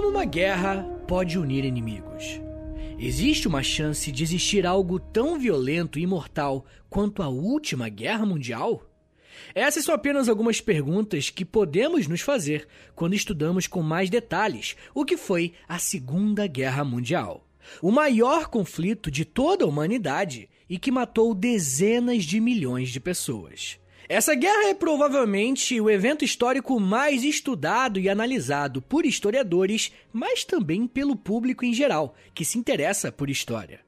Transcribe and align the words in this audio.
Como 0.00 0.12
uma 0.12 0.24
guerra 0.24 0.82
pode 1.06 1.38
unir 1.38 1.62
inimigos? 1.62 2.40
Existe 2.98 3.46
uma 3.46 3.62
chance 3.62 4.10
de 4.10 4.22
existir 4.22 4.64
algo 4.64 4.98
tão 4.98 5.38
violento 5.38 5.98
e 5.98 6.06
mortal 6.06 6.64
quanto 6.88 7.22
a 7.22 7.28
última 7.28 7.86
guerra 7.90 8.24
mundial? 8.24 8.82
Essas 9.54 9.84
são 9.84 9.94
apenas 9.94 10.26
algumas 10.26 10.58
perguntas 10.58 11.28
que 11.28 11.44
podemos 11.44 12.06
nos 12.06 12.22
fazer 12.22 12.66
quando 12.94 13.12
estudamos 13.12 13.66
com 13.66 13.82
mais 13.82 14.08
detalhes 14.08 14.74
o 14.94 15.04
que 15.04 15.18
foi 15.18 15.52
a 15.68 15.78
Segunda 15.78 16.46
Guerra 16.46 16.82
Mundial. 16.82 17.46
O 17.82 17.90
maior 17.90 18.48
conflito 18.48 19.10
de 19.10 19.26
toda 19.26 19.66
a 19.66 19.68
humanidade 19.68 20.48
e 20.66 20.78
que 20.78 20.90
matou 20.90 21.34
dezenas 21.34 22.24
de 22.24 22.40
milhões 22.40 22.88
de 22.88 23.00
pessoas. 23.00 23.78
Essa 24.12 24.34
guerra 24.34 24.70
é 24.70 24.74
provavelmente 24.74 25.80
o 25.80 25.88
evento 25.88 26.24
histórico 26.24 26.80
mais 26.80 27.22
estudado 27.22 28.00
e 28.00 28.08
analisado 28.08 28.82
por 28.82 29.06
historiadores, 29.06 29.92
mas 30.12 30.42
também 30.42 30.84
pelo 30.88 31.14
público 31.14 31.64
em 31.64 31.72
geral, 31.72 32.16
que 32.34 32.44
se 32.44 32.58
interessa 32.58 33.12
por 33.12 33.30
história. 33.30 33.78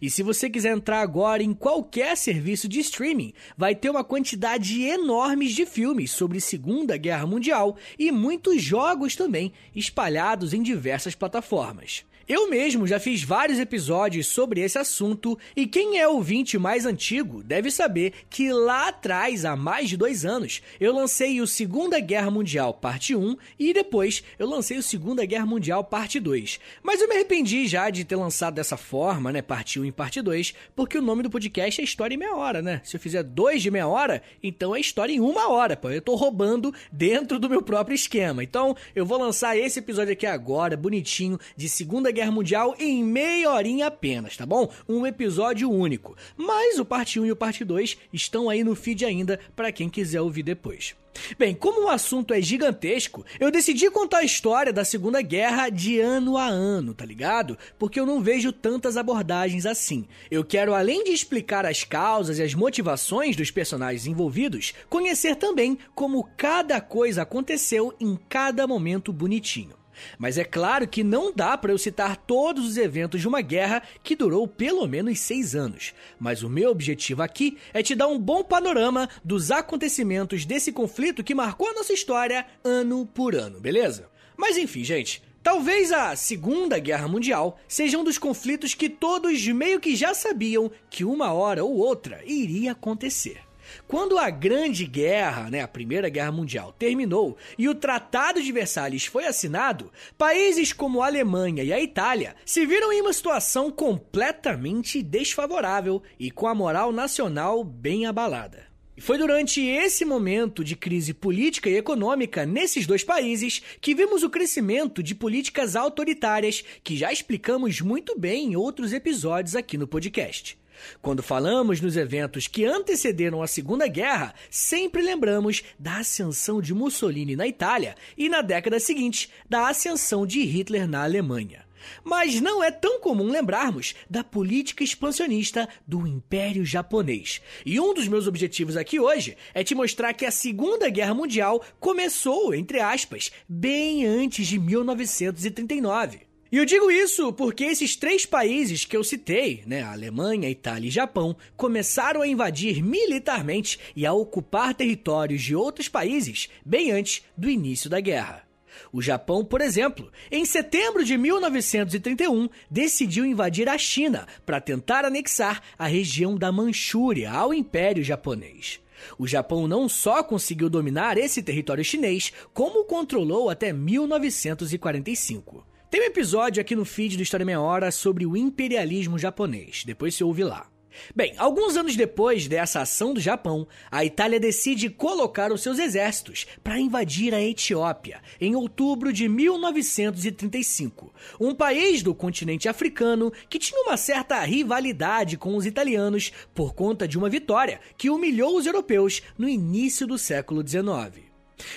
E 0.00 0.08
se 0.08 0.22
você 0.22 0.48
quiser 0.48 0.76
entrar 0.76 1.00
agora 1.00 1.42
em 1.42 1.52
qualquer 1.52 2.16
serviço 2.16 2.68
de 2.68 2.78
streaming, 2.78 3.32
vai 3.56 3.74
ter 3.74 3.90
uma 3.90 4.04
quantidade 4.04 4.84
enorme 4.84 5.48
de 5.48 5.66
filmes 5.66 6.12
sobre 6.12 6.40
Segunda 6.40 6.96
Guerra 6.96 7.26
Mundial 7.26 7.76
e 7.98 8.12
muitos 8.12 8.62
jogos 8.62 9.16
também 9.16 9.52
espalhados 9.74 10.54
em 10.54 10.62
diversas 10.62 11.16
plataformas. 11.16 12.04
Eu 12.32 12.48
mesmo 12.48 12.86
já 12.86 12.98
fiz 12.98 13.22
vários 13.22 13.58
episódios 13.58 14.26
sobre 14.26 14.62
esse 14.62 14.78
assunto 14.78 15.38
e 15.54 15.66
quem 15.66 15.98
é 15.98 16.08
ouvinte 16.08 16.56
mais 16.56 16.86
antigo 16.86 17.42
deve 17.42 17.70
saber 17.70 18.14
que 18.30 18.50
lá 18.50 18.88
atrás, 18.88 19.44
há 19.44 19.54
mais 19.54 19.90
de 19.90 19.98
dois 19.98 20.24
anos, 20.24 20.62
eu 20.80 20.94
lancei 20.94 21.42
o 21.42 21.46
Segunda 21.46 22.00
Guerra 22.00 22.30
Mundial 22.30 22.72
Parte 22.72 23.14
1 23.14 23.36
e 23.58 23.74
depois 23.74 24.24
eu 24.38 24.48
lancei 24.48 24.78
o 24.78 24.82
Segunda 24.82 25.26
Guerra 25.26 25.44
Mundial 25.44 25.84
Parte 25.84 26.18
2. 26.18 26.58
Mas 26.82 27.02
eu 27.02 27.08
me 27.08 27.16
arrependi 27.16 27.66
já 27.66 27.90
de 27.90 28.02
ter 28.02 28.16
lançado 28.16 28.54
dessa 28.54 28.78
forma, 28.78 29.30
né, 29.30 29.42
Parte 29.42 29.78
1 29.78 29.84
e 29.84 29.92
Parte 29.92 30.22
2, 30.22 30.54
porque 30.74 30.96
o 30.96 31.02
nome 31.02 31.22
do 31.22 31.28
podcast 31.28 31.82
é 31.82 31.84
História 31.84 32.14
em 32.14 32.18
Meia 32.18 32.34
Hora, 32.34 32.62
né? 32.62 32.80
Se 32.82 32.96
eu 32.96 33.00
fizer 33.00 33.22
dois 33.22 33.60
de 33.60 33.70
meia 33.70 33.86
hora, 33.86 34.22
então 34.42 34.74
é 34.74 34.80
História 34.80 35.12
em 35.12 35.20
uma 35.20 35.50
hora, 35.50 35.76
pô. 35.76 35.90
Eu 35.90 36.00
tô 36.00 36.14
roubando 36.14 36.72
dentro 36.90 37.38
do 37.38 37.50
meu 37.50 37.60
próprio 37.60 37.94
esquema. 37.94 38.42
Então 38.42 38.74
eu 38.96 39.04
vou 39.04 39.18
lançar 39.18 39.54
esse 39.54 39.80
episódio 39.80 40.14
aqui 40.14 40.24
agora, 40.24 40.78
bonitinho, 40.78 41.38
de 41.54 41.68
Segunda 41.68 42.10
Guerra 42.10 42.21
Mundial 42.30 42.74
em 42.78 43.02
meia 43.02 43.50
horinha 43.50 43.86
apenas, 43.86 44.36
tá 44.36 44.46
bom? 44.46 44.70
Um 44.88 45.06
episódio 45.06 45.70
único. 45.70 46.16
Mas 46.36 46.78
o 46.78 46.84
parte 46.84 47.18
1 47.18 47.26
e 47.26 47.32
o 47.32 47.36
parte 47.36 47.64
2 47.64 47.96
estão 48.12 48.48
aí 48.48 48.62
no 48.62 48.74
feed 48.74 49.04
ainda 49.04 49.40
para 49.56 49.72
quem 49.72 49.88
quiser 49.88 50.20
ouvir 50.20 50.42
depois. 50.42 50.94
Bem, 51.38 51.54
como 51.54 51.84
o 51.84 51.88
assunto 51.90 52.32
é 52.32 52.40
gigantesco, 52.40 53.24
eu 53.38 53.50
decidi 53.50 53.90
contar 53.90 54.18
a 54.18 54.24
história 54.24 54.72
da 54.72 54.84
Segunda 54.84 55.20
Guerra 55.20 55.68
de 55.68 56.00
ano 56.00 56.36
a 56.36 56.46
ano, 56.46 56.94
tá 56.94 57.04
ligado? 57.04 57.58
Porque 57.78 58.00
eu 58.00 58.06
não 58.06 58.20
vejo 58.20 58.52
tantas 58.52 58.96
abordagens 58.96 59.66
assim. 59.66 60.06
Eu 60.30 60.44
quero, 60.44 60.74
além 60.74 61.04
de 61.04 61.12
explicar 61.12 61.66
as 61.66 61.84
causas 61.84 62.38
e 62.38 62.42
as 62.42 62.54
motivações 62.54 63.36
dos 63.36 63.50
personagens 63.50 64.06
envolvidos, 64.06 64.72
conhecer 64.88 65.36
também 65.36 65.78
como 65.94 66.28
cada 66.36 66.80
coisa 66.80 67.22
aconteceu 67.22 67.94
em 68.00 68.18
cada 68.28 68.66
momento 68.66 69.12
bonitinho. 69.12 69.81
Mas 70.18 70.38
é 70.38 70.44
claro 70.44 70.86
que 70.86 71.04
não 71.04 71.32
dá 71.32 71.56
para 71.56 71.72
eu 71.72 71.78
citar 71.78 72.16
todos 72.16 72.66
os 72.66 72.76
eventos 72.76 73.20
de 73.20 73.28
uma 73.28 73.40
guerra 73.40 73.82
que 74.02 74.16
durou 74.16 74.46
pelo 74.46 74.86
menos 74.86 75.20
seis 75.20 75.54
anos. 75.54 75.94
Mas 76.18 76.42
o 76.42 76.48
meu 76.48 76.70
objetivo 76.70 77.22
aqui 77.22 77.58
é 77.72 77.82
te 77.82 77.94
dar 77.94 78.08
um 78.08 78.18
bom 78.18 78.42
panorama 78.42 79.08
dos 79.24 79.50
acontecimentos 79.50 80.44
desse 80.44 80.72
conflito 80.72 81.24
que 81.24 81.34
marcou 81.34 81.68
a 81.68 81.74
nossa 81.74 81.92
história 81.92 82.46
ano 82.64 83.06
por 83.06 83.34
ano, 83.34 83.60
beleza? 83.60 84.08
Mas 84.36 84.56
enfim, 84.56 84.84
gente. 84.84 85.22
Talvez 85.42 85.90
a 85.90 86.14
Segunda 86.14 86.78
Guerra 86.78 87.08
Mundial 87.08 87.58
seja 87.66 87.98
um 87.98 88.04
dos 88.04 88.16
conflitos 88.16 88.74
que 88.74 88.88
todos 88.88 89.44
meio 89.48 89.80
que 89.80 89.96
já 89.96 90.14
sabiam 90.14 90.70
que 90.88 91.04
uma 91.04 91.32
hora 91.32 91.64
ou 91.64 91.78
outra 91.78 92.20
iria 92.24 92.72
acontecer. 92.72 93.40
Quando 93.86 94.18
a 94.18 94.30
Grande 94.30 94.86
Guerra, 94.86 95.50
né, 95.50 95.60
a 95.60 95.68
Primeira 95.68 96.08
Guerra 96.08 96.32
Mundial, 96.32 96.72
terminou 96.78 97.36
e 97.58 97.68
o 97.68 97.74
Tratado 97.74 98.42
de 98.42 98.52
Versalhes 98.52 99.06
foi 99.06 99.26
assinado, 99.26 99.92
países 100.16 100.72
como 100.72 101.02
a 101.02 101.06
Alemanha 101.06 101.62
e 101.62 101.72
a 101.72 101.80
Itália 101.80 102.34
se 102.44 102.64
viram 102.66 102.92
em 102.92 103.00
uma 103.00 103.12
situação 103.12 103.70
completamente 103.70 105.02
desfavorável 105.02 106.02
e 106.18 106.30
com 106.30 106.46
a 106.46 106.54
moral 106.54 106.92
nacional 106.92 107.62
bem 107.64 108.06
abalada. 108.06 108.72
Foi 108.98 109.18
durante 109.18 109.60
esse 109.60 110.04
momento 110.04 110.62
de 110.62 110.76
crise 110.76 111.14
política 111.14 111.68
e 111.68 111.76
econômica 111.76 112.46
nesses 112.46 112.86
dois 112.86 113.02
países 113.02 113.60
que 113.80 113.94
vimos 113.94 114.22
o 114.22 114.30
crescimento 114.30 115.02
de 115.02 115.14
políticas 115.14 115.74
autoritárias 115.74 116.62
que 116.84 116.96
já 116.96 117.10
explicamos 117.10 117.80
muito 117.80 118.16
bem 118.18 118.52
em 118.52 118.56
outros 118.56 118.92
episódios 118.92 119.56
aqui 119.56 119.76
no 119.76 119.88
podcast. 119.88 120.61
Quando 121.00 121.22
falamos 121.22 121.80
nos 121.80 121.96
eventos 121.96 122.46
que 122.46 122.64
antecederam 122.64 123.42
a 123.42 123.46
Segunda 123.46 123.86
Guerra, 123.86 124.34
sempre 124.50 125.02
lembramos 125.02 125.62
da 125.78 125.98
ascensão 125.98 126.60
de 126.60 126.74
Mussolini 126.74 127.36
na 127.36 127.46
Itália 127.46 127.94
e, 128.16 128.28
na 128.28 128.42
década 128.42 128.80
seguinte, 128.80 129.30
da 129.48 129.68
ascensão 129.68 130.26
de 130.26 130.42
Hitler 130.42 130.88
na 130.88 131.02
Alemanha. 131.02 131.64
Mas 132.04 132.40
não 132.40 132.62
é 132.62 132.70
tão 132.70 133.00
comum 133.00 133.28
lembrarmos 133.28 133.94
da 134.08 134.22
política 134.22 134.84
expansionista 134.84 135.68
do 135.86 136.06
Império 136.06 136.64
Japonês. 136.64 137.40
E 137.66 137.80
um 137.80 137.92
dos 137.94 138.08
meus 138.08 138.26
objetivos 138.26 138.76
aqui 138.76 139.00
hoje 139.00 139.36
é 139.52 139.64
te 139.64 139.74
mostrar 139.74 140.12
que 140.12 140.26
a 140.26 140.30
Segunda 140.30 140.88
Guerra 140.88 141.14
Mundial 141.14 141.64
começou, 141.80 142.54
entre 142.54 142.80
aspas, 142.80 143.32
bem 143.48 144.06
antes 144.06 144.46
de 144.46 144.58
1939. 144.58 146.31
E 146.52 146.58
eu 146.58 146.64
digo 146.66 146.90
isso 146.90 147.32
porque 147.32 147.64
esses 147.64 147.96
três 147.96 148.26
países 148.26 148.84
que 148.84 148.94
eu 148.94 149.02
citei, 149.02 149.62
né, 149.66 149.80
Alemanha, 149.80 150.50
Itália 150.50 150.86
e 150.86 150.90
Japão, 150.90 151.34
começaram 151.56 152.20
a 152.20 152.28
invadir 152.28 152.82
militarmente 152.82 153.78
e 153.96 154.04
a 154.04 154.12
ocupar 154.12 154.74
territórios 154.74 155.40
de 155.40 155.56
outros 155.56 155.88
países 155.88 156.50
bem 156.62 156.92
antes 156.92 157.22
do 157.34 157.48
início 157.48 157.88
da 157.88 158.00
guerra. 158.00 158.46
O 158.92 159.00
Japão, 159.00 159.42
por 159.42 159.62
exemplo, 159.62 160.12
em 160.30 160.44
setembro 160.44 161.02
de 161.02 161.16
1931, 161.16 162.50
decidiu 162.70 163.24
invadir 163.24 163.66
a 163.66 163.78
China 163.78 164.26
para 164.44 164.60
tentar 164.60 165.06
anexar 165.06 165.62
a 165.78 165.86
região 165.86 166.36
da 166.36 166.52
Manchúria 166.52 167.30
ao 167.30 167.54
Império 167.54 168.04
Japonês. 168.04 168.78
O 169.18 169.26
Japão 169.26 169.66
não 169.66 169.88
só 169.88 170.22
conseguiu 170.22 170.68
dominar 170.68 171.16
esse 171.16 171.42
território 171.42 171.82
chinês, 171.82 172.30
como 172.52 172.84
controlou 172.84 173.48
até 173.48 173.72
1945. 173.72 175.71
Tem 175.92 176.00
um 176.00 176.04
episódio 176.04 176.58
aqui 176.58 176.74
no 176.74 176.86
feed 176.86 177.18
do 177.18 177.22
História 177.22 177.44
Meia 177.44 177.60
Hora 177.60 177.90
sobre 177.90 178.24
o 178.24 178.34
imperialismo 178.34 179.18
japonês, 179.18 179.84
depois 179.84 180.14
se 180.14 180.24
ouve 180.24 180.42
lá. 180.42 180.66
Bem, 181.14 181.34
alguns 181.36 181.76
anos 181.76 181.94
depois 181.94 182.48
dessa 182.48 182.80
ação 182.80 183.12
do 183.12 183.20
Japão, 183.20 183.68
a 183.90 184.02
Itália 184.02 184.40
decide 184.40 184.88
colocar 184.88 185.52
os 185.52 185.60
seus 185.60 185.78
exércitos 185.78 186.46
para 186.64 186.80
invadir 186.80 187.34
a 187.34 187.42
Etiópia 187.42 188.22
em 188.40 188.56
outubro 188.56 189.12
de 189.12 189.28
1935, 189.28 191.12
um 191.38 191.54
país 191.54 192.02
do 192.02 192.14
continente 192.14 192.70
africano 192.70 193.30
que 193.50 193.58
tinha 193.58 193.82
uma 193.82 193.98
certa 193.98 194.40
rivalidade 194.40 195.36
com 195.36 195.54
os 195.56 195.66
italianos 195.66 196.32
por 196.54 196.72
conta 196.72 197.06
de 197.06 197.18
uma 197.18 197.28
vitória 197.28 197.78
que 197.98 198.08
humilhou 198.08 198.56
os 198.56 198.64
europeus 198.64 199.20
no 199.36 199.46
início 199.46 200.06
do 200.06 200.16
século 200.16 200.66
XIX. 200.66 201.31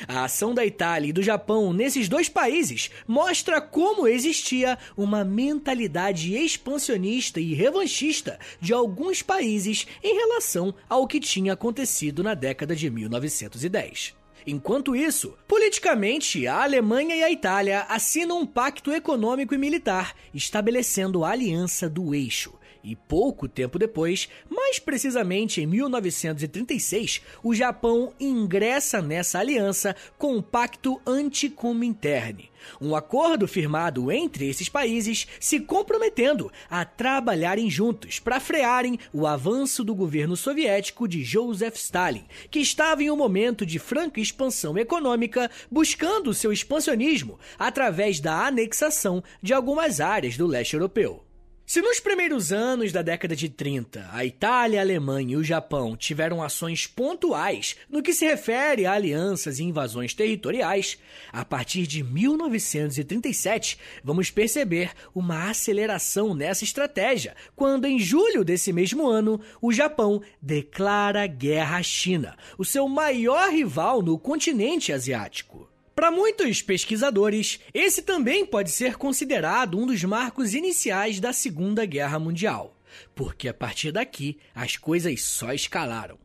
A 0.07 0.25
ação 0.25 0.53
da 0.53 0.65
Itália 0.65 1.09
e 1.09 1.13
do 1.13 1.23
Japão 1.23 1.73
nesses 1.73 2.07
dois 2.07 2.29
países 2.29 2.89
mostra 3.07 3.61
como 3.61 4.07
existia 4.07 4.77
uma 4.95 5.23
mentalidade 5.23 6.35
expansionista 6.35 7.39
e 7.39 7.53
revanchista 7.53 8.39
de 8.59 8.73
alguns 8.73 9.21
países 9.21 9.87
em 10.03 10.15
relação 10.15 10.73
ao 10.89 11.07
que 11.07 11.19
tinha 11.19 11.53
acontecido 11.53 12.23
na 12.23 12.33
década 12.33 12.75
de 12.75 12.89
1910. 12.89 14.13
Enquanto 14.47 14.95
isso, 14.95 15.33
politicamente, 15.47 16.45
a 16.45 16.61
Alemanha 16.61 17.15
e 17.15 17.23
a 17.23 17.31
Itália 17.31 17.81
assinam 17.89 18.41
um 18.41 18.45
pacto 18.45 18.91
econômico 18.91 19.55
e 19.55 19.57
militar, 19.57 20.15
estabelecendo 20.33 21.25
a 21.25 21.31
Aliança 21.31 21.89
do 21.89 22.13
Eixo, 22.13 22.53
e 22.85 22.95
pouco 22.95 23.47
tempo 23.47 23.79
depois, 23.79 24.29
mais 24.49 24.77
precisamente 24.77 25.59
em 25.59 25.65
1936, 25.65 27.21
o 27.43 27.53
Japão 27.53 28.13
ingressa 28.19 29.01
nessa 29.01 29.39
aliança 29.39 29.95
com 30.17 30.37
o 30.37 30.43
Pacto 30.43 31.01
Anticominterne, 31.05 32.51
um 32.79 32.95
acordo 32.95 33.47
firmado 33.47 34.11
entre 34.11 34.47
esses 34.47 34.69
países 34.69 35.27
se 35.39 35.59
comprometendo 35.59 36.51
a 36.69 36.85
trabalharem 36.85 37.69
juntos 37.69 38.19
para 38.19 38.39
frearem 38.39 38.99
o 39.11 39.25
avanço 39.25 39.83
do 39.83 39.95
governo 39.95 40.35
soviético 40.35 41.07
de 41.07 41.23
Joseph 41.23 41.75
Stalin, 41.75 42.25
que 42.51 42.59
estava 42.59 43.03
em 43.03 43.09
um 43.09 43.17
momento 43.17 43.65
de 43.65 43.79
franca 43.79 44.19
expansão 44.19 44.77
econômica, 44.77 45.49
buscando 45.71 46.33
seu 46.33 46.51
expansionismo 46.51 47.39
através 47.57 48.19
da 48.19 48.45
anexação 48.45 49.23
de 49.41 49.53
algumas 49.53 49.99
áreas 49.99 50.37
do 50.37 50.45
leste 50.45 50.73
europeu. 50.73 51.24
Se 51.67 51.81
nos 51.81 51.99
primeiros 51.99 52.53
anos 52.53 52.91
da 52.91 53.01
década 53.01 53.35
de 53.35 53.49
30 53.49 54.07
a 54.11 54.23
Itália, 54.23 54.79
a 54.79 54.83
Alemanha 54.83 55.33
e 55.33 55.35
o 55.35 55.43
Japão 55.43 55.97
tiveram 55.97 56.43
ações 56.43 56.85
pontuais 56.85 57.75
no 57.89 58.03
que 58.03 58.13
se 58.13 58.23
refere 58.23 58.85
a 58.85 58.93
alianças 58.93 59.57
e 59.57 59.63
invasões 59.63 60.13
territoriais, 60.13 60.95
a 61.33 61.43
partir 61.43 61.87
de 61.87 62.03
1937 62.03 63.79
vamos 64.03 64.29
perceber 64.29 64.91
uma 65.13 65.49
aceleração 65.49 66.35
nessa 66.35 66.63
estratégia, 66.63 67.35
quando 67.55 67.85
em 67.85 67.97
julho 67.97 68.45
desse 68.45 68.71
mesmo 68.71 69.07
ano 69.07 69.41
o 69.59 69.73
Japão 69.73 70.21
declara 70.39 71.25
guerra 71.25 71.77
à 71.77 71.83
China, 71.83 72.37
o 72.59 72.63
seu 72.63 72.87
maior 72.87 73.49
rival 73.49 74.03
no 74.03 74.19
continente 74.19 74.93
asiático. 74.93 75.67
Para 75.95 76.11
muitos 76.11 76.61
pesquisadores, 76.61 77.57
esse 77.73 78.01
também 78.01 78.45
pode 78.45 78.69
ser 78.69 78.97
considerado 78.97 79.79
um 79.79 79.87
dos 79.87 80.03
marcos 80.03 80.53
iniciais 80.53 81.21
da 81.21 81.31
Segunda 81.31 81.85
Guerra 81.85 82.19
Mundial, 82.19 82.75
porque 83.15 83.47
a 83.47 83.53
partir 83.53 83.93
daqui 83.93 84.37
as 84.53 84.75
coisas 84.75 85.21
só 85.21 85.53
escalaram. 85.53 86.19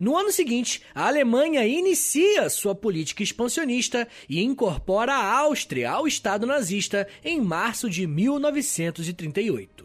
No 0.00 0.16
ano 0.16 0.32
seguinte, 0.32 0.82
a 0.92 1.06
Alemanha 1.06 1.64
inicia 1.64 2.50
sua 2.50 2.74
política 2.74 3.22
expansionista 3.22 4.08
e 4.28 4.42
incorpora 4.42 5.12
a 5.12 5.38
Áustria 5.38 5.92
ao 5.92 6.04
Estado 6.04 6.44
nazista 6.44 7.06
em 7.24 7.40
março 7.40 7.88
de 7.88 8.08
1938. 8.08 9.81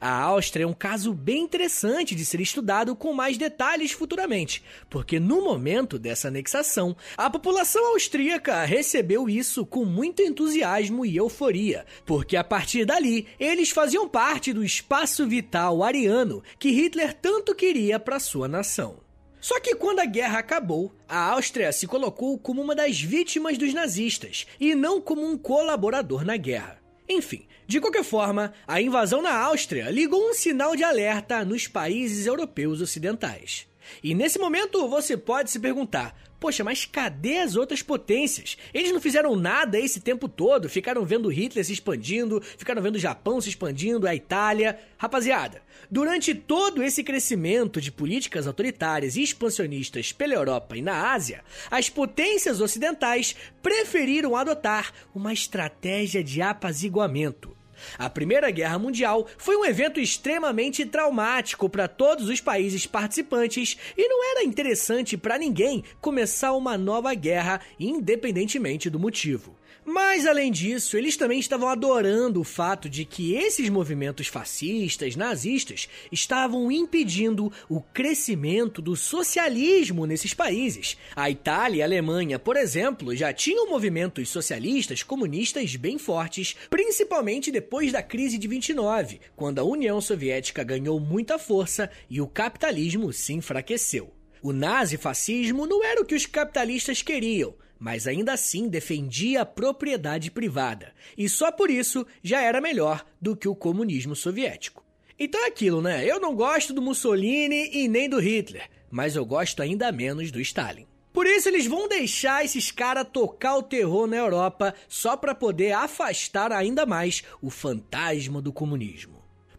A 0.00 0.10
Áustria 0.22 0.64
é 0.64 0.66
um 0.66 0.72
caso 0.72 1.12
bem 1.12 1.42
interessante 1.42 2.14
de 2.14 2.24
ser 2.24 2.40
estudado 2.40 2.94
com 2.96 3.12
mais 3.12 3.36
detalhes 3.36 3.92
futuramente, 3.92 4.62
porque 4.88 5.18
no 5.20 5.42
momento 5.42 5.98
dessa 5.98 6.28
anexação, 6.28 6.96
a 7.16 7.28
população 7.28 7.92
austríaca 7.92 8.64
recebeu 8.64 9.28
isso 9.28 9.64
com 9.66 9.84
muito 9.84 10.22
entusiasmo 10.22 11.04
e 11.04 11.16
euforia, 11.16 11.84
porque 12.04 12.36
a 12.36 12.44
partir 12.44 12.84
dali 12.84 13.26
eles 13.38 13.70
faziam 13.70 14.08
parte 14.08 14.52
do 14.52 14.64
espaço 14.64 15.26
vital 15.26 15.82
ariano 15.82 16.42
que 16.58 16.70
Hitler 16.70 17.14
tanto 17.14 17.54
queria 17.54 17.98
para 17.98 18.20
sua 18.20 18.48
nação. 18.48 19.08
Só 19.40 19.60
que 19.60 19.74
quando 19.74 20.00
a 20.00 20.04
guerra 20.04 20.40
acabou, 20.40 20.92
a 21.08 21.30
Áustria 21.30 21.72
se 21.72 21.86
colocou 21.86 22.38
como 22.38 22.60
uma 22.60 22.74
das 22.74 23.00
vítimas 23.00 23.56
dos 23.56 23.72
nazistas 23.72 24.46
e 24.58 24.74
não 24.74 25.00
como 25.00 25.24
um 25.24 25.38
colaborador 25.38 26.24
na 26.24 26.36
guerra. 26.36 26.77
Enfim, 27.08 27.46
de 27.66 27.80
qualquer 27.80 28.04
forma, 28.04 28.52
a 28.66 28.80
invasão 28.82 29.22
na 29.22 29.34
Áustria 29.34 29.90
ligou 29.90 30.28
um 30.28 30.34
sinal 30.34 30.76
de 30.76 30.84
alerta 30.84 31.44
nos 31.44 31.66
países 31.66 32.26
europeus 32.26 32.80
ocidentais. 32.80 33.66
E 34.02 34.14
nesse 34.14 34.38
momento 34.38 34.86
você 34.88 35.16
pode 35.16 35.50
se 35.50 35.58
perguntar: 35.58 36.14
Poxa, 36.40 36.62
mas 36.62 36.84
cadê 36.84 37.38
as 37.38 37.56
outras 37.56 37.82
potências? 37.82 38.56
Eles 38.72 38.92
não 38.92 39.00
fizeram 39.00 39.34
nada 39.34 39.78
esse 39.78 40.00
tempo 40.00 40.28
todo, 40.28 40.68
ficaram 40.68 41.04
vendo 41.04 41.28
Hitler 41.28 41.64
se 41.64 41.72
expandindo, 41.72 42.40
ficaram 42.56 42.80
vendo 42.80 42.94
o 42.94 43.00
Japão 43.00 43.40
se 43.40 43.48
expandindo, 43.48 44.06
a 44.06 44.14
Itália. 44.14 44.78
Rapaziada, 44.96 45.62
durante 45.90 46.34
todo 46.34 46.82
esse 46.82 47.02
crescimento 47.02 47.80
de 47.80 47.90
políticas 47.90 48.46
autoritárias 48.46 49.16
e 49.16 49.22
expansionistas 49.22 50.12
pela 50.12 50.34
Europa 50.34 50.76
e 50.76 50.82
na 50.82 51.12
Ásia, 51.12 51.42
as 51.70 51.90
potências 51.90 52.60
ocidentais 52.60 53.34
preferiram 53.60 54.36
adotar 54.36 54.92
uma 55.12 55.32
estratégia 55.32 56.22
de 56.22 56.40
apaziguamento. 56.40 57.57
A 57.98 58.08
Primeira 58.08 58.50
Guerra 58.50 58.78
Mundial 58.78 59.26
foi 59.36 59.56
um 59.56 59.64
evento 59.64 60.00
extremamente 60.00 60.86
traumático 60.86 61.68
para 61.68 61.88
todos 61.88 62.28
os 62.28 62.40
países 62.40 62.86
participantes 62.86 63.76
e 63.96 64.08
não 64.08 64.32
era 64.32 64.44
interessante 64.44 65.16
para 65.16 65.38
ninguém 65.38 65.82
começar 66.00 66.52
uma 66.52 66.78
nova 66.78 67.12
guerra, 67.14 67.60
independentemente 67.78 68.88
do 68.88 68.98
motivo. 68.98 69.57
Mas 69.90 70.26
além 70.26 70.52
disso, 70.52 70.98
eles 70.98 71.16
também 71.16 71.40
estavam 71.40 71.66
adorando 71.66 72.42
o 72.42 72.44
fato 72.44 72.90
de 72.90 73.06
que 73.06 73.32
esses 73.32 73.70
movimentos 73.70 74.26
fascistas, 74.26 75.16
nazistas, 75.16 75.88
estavam 76.12 76.70
impedindo 76.70 77.50
o 77.70 77.80
crescimento 77.80 78.82
do 78.82 78.94
socialismo 78.94 80.04
nesses 80.04 80.34
países. 80.34 80.98
A 81.16 81.30
Itália 81.30 81.78
e 81.78 81.82
a 81.82 81.86
Alemanha, 81.86 82.38
por 82.38 82.54
exemplo, 82.54 83.16
já 83.16 83.32
tinham 83.32 83.70
movimentos 83.70 84.28
socialistas 84.28 85.02
comunistas 85.02 85.74
bem 85.74 85.96
fortes, 85.96 86.54
principalmente 86.68 87.50
depois 87.50 87.90
da 87.90 88.02
crise 88.02 88.36
de 88.36 88.46
29, 88.46 89.22
quando 89.34 89.58
a 89.58 89.64
União 89.64 90.02
Soviética 90.02 90.62
ganhou 90.62 91.00
muita 91.00 91.38
força 91.38 91.90
e 92.10 92.20
o 92.20 92.26
capitalismo 92.26 93.10
se 93.10 93.32
enfraqueceu. 93.32 94.12
O 94.42 94.52
nazifascismo 94.52 95.66
não 95.66 95.82
era 95.82 96.02
o 96.02 96.04
que 96.04 96.14
os 96.14 96.26
capitalistas 96.26 97.00
queriam, 97.00 97.54
mas 97.78 98.06
ainda 98.06 98.32
assim 98.32 98.68
defendia 98.68 99.42
a 99.42 99.46
propriedade 99.46 100.30
privada, 100.30 100.92
e 101.16 101.28
só 101.28 101.52
por 101.52 101.70
isso 101.70 102.06
já 102.22 102.40
era 102.40 102.60
melhor 102.60 103.04
do 103.20 103.36
que 103.36 103.48
o 103.48 103.54
comunismo 103.54 104.16
soviético. 104.16 104.84
Então 105.18 105.44
é 105.44 105.48
aquilo, 105.48 105.82
né? 105.82 106.04
Eu 106.06 106.20
não 106.20 106.34
gosto 106.34 106.72
do 106.72 106.82
Mussolini 106.82 107.70
e 107.72 107.88
nem 107.88 108.08
do 108.08 108.20
Hitler, 108.20 108.68
mas 108.90 109.16
eu 109.16 109.24
gosto 109.26 109.60
ainda 109.62 109.90
menos 109.90 110.30
do 110.30 110.40
Stalin. 110.40 110.86
Por 111.12 111.26
isso 111.26 111.48
eles 111.48 111.66
vão 111.66 111.88
deixar 111.88 112.44
esses 112.44 112.70
caras 112.70 113.08
tocar 113.12 113.56
o 113.56 113.62
terror 113.62 114.06
na 114.06 114.16
Europa 114.16 114.72
só 114.88 115.16
para 115.16 115.34
poder 115.34 115.72
afastar 115.72 116.52
ainda 116.52 116.86
mais 116.86 117.24
o 117.42 117.50
fantasma 117.50 118.40
do 118.40 118.52
comunismo. 118.52 119.17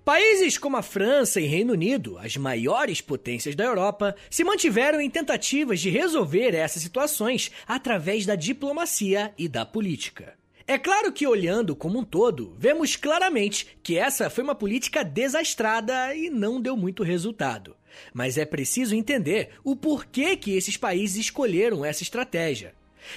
Países 0.10 0.58
como 0.58 0.76
a 0.76 0.82
França 0.82 1.40
e 1.40 1.46
Reino 1.46 1.74
Unido, 1.74 2.18
as 2.18 2.36
maiores 2.36 3.00
potências 3.00 3.54
da 3.54 3.64
Europa, 3.64 4.16
se 4.28 4.44
mantiveram 4.44 5.00
em 5.00 5.08
tentativas 5.08 5.80
de 5.80 5.92
resolver 5.92 6.56
essas 6.56 6.82
situações 6.82 7.52
através 7.68 8.26
da 8.26 8.34
diplomacia 8.34 9.32
e 9.38 9.48
da 9.48 9.68
política. 9.68 10.34
É 10.66 10.80
claro 10.80 11.12
que, 11.12 11.28
olhando 11.28 11.76
como 11.76 12.00
um 12.00 12.04
todo, 12.04 12.56
vemos 12.58 12.96
claramente 12.96 13.68
que 13.84 14.00
essa 14.00 14.32
foi 14.32 14.44
uma 14.44 14.56
política 14.56 15.04
desastrada 15.04 16.16
e 16.16 16.28
não 16.28 16.60
deu 16.60 16.76
muito 16.76 17.04
resultado. 17.04 17.76
Mas 18.12 18.36
é 18.36 18.46
preciso 18.46 18.96
entender 18.96 19.52
o 19.64 19.76
porquê 19.76 20.36
que 20.36 20.58
esses 20.58 20.76
países 20.76 21.18
escolheram 21.18 21.86
essa 21.86 22.02
estratégia. 22.02 22.74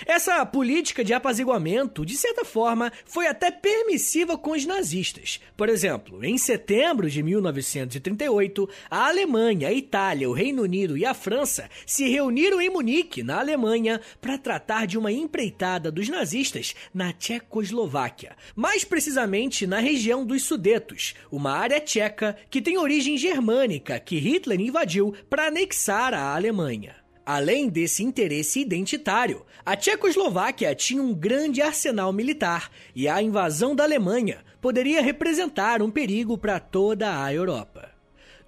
Essa 0.06 0.44
política 0.46 1.04
de 1.04 1.12
apaziguamento, 1.12 2.04
de 2.04 2.16
certa 2.16 2.44
forma, 2.44 2.92
foi 3.04 3.26
até 3.26 3.50
permissiva 3.50 4.36
com 4.36 4.52
os 4.52 4.64
nazistas. 4.64 5.40
Por 5.56 5.68
exemplo, 5.68 6.24
em 6.24 6.38
setembro 6.38 7.08
de 7.08 7.22
1938, 7.22 8.68
a 8.90 9.08
Alemanha, 9.08 9.68
a 9.68 9.72
Itália, 9.72 10.28
o 10.28 10.32
Reino 10.32 10.62
Unido 10.62 10.96
e 10.96 11.04
a 11.04 11.14
França 11.14 11.68
se 11.86 12.08
reuniram 12.08 12.60
em 12.60 12.70
Munique, 12.70 13.22
na 13.22 13.38
Alemanha, 13.38 14.00
para 14.20 14.38
tratar 14.38 14.86
de 14.86 14.98
uma 14.98 15.12
empreitada 15.12 15.90
dos 15.90 16.08
nazistas 16.08 16.74
na 16.92 17.12
Tchecoslováquia, 17.12 18.36
mais 18.54 18.84
precisamente 18.84 19.66
na 19.66 19.78
região 19.78 20.24
dos 20.24 20.42
Sudetos, 20.42 21.14
uma 21.30 21.52
área 21.52 21.80
tcheca 21.80 22.36
que 22.50 22.62
tem 22.62 22.78
origem 22.78 23.16
germânica 23.16 23.98
que 24.00 24.18
Hitler 24.18 24.60
invadiu 24.60 25.14
para 25.28 25.46
anexar 25.46 26.14
a 26.14 26.34
Alemanha. 26.34 27.01
Além 27.24 27.68
desse 27.68 28.02
interesse 28.02 28.60
identitário, 28.60 29.46
a 29.64 29.76
Tchecoslováquia 29.76 30.74
tinha 30.74 31.00
um 31.00 31.14
grande 31.14 31.62
arsenal 31.62 32.12
militar 32.12 32.68
e 32.96 33.06
a 33.06 33.22
invasão 33.22 33.76
da 33.76 33.84
Alemanha 33.84 34.44
poderia 34.60 35.00
representar 35.00 35.82
um 35.82 35.90
perigo 35.90 36.36
para 36.36 36.58
toda 36.58 37.22
a 37.22 37.32
Europa. 37.32 37.92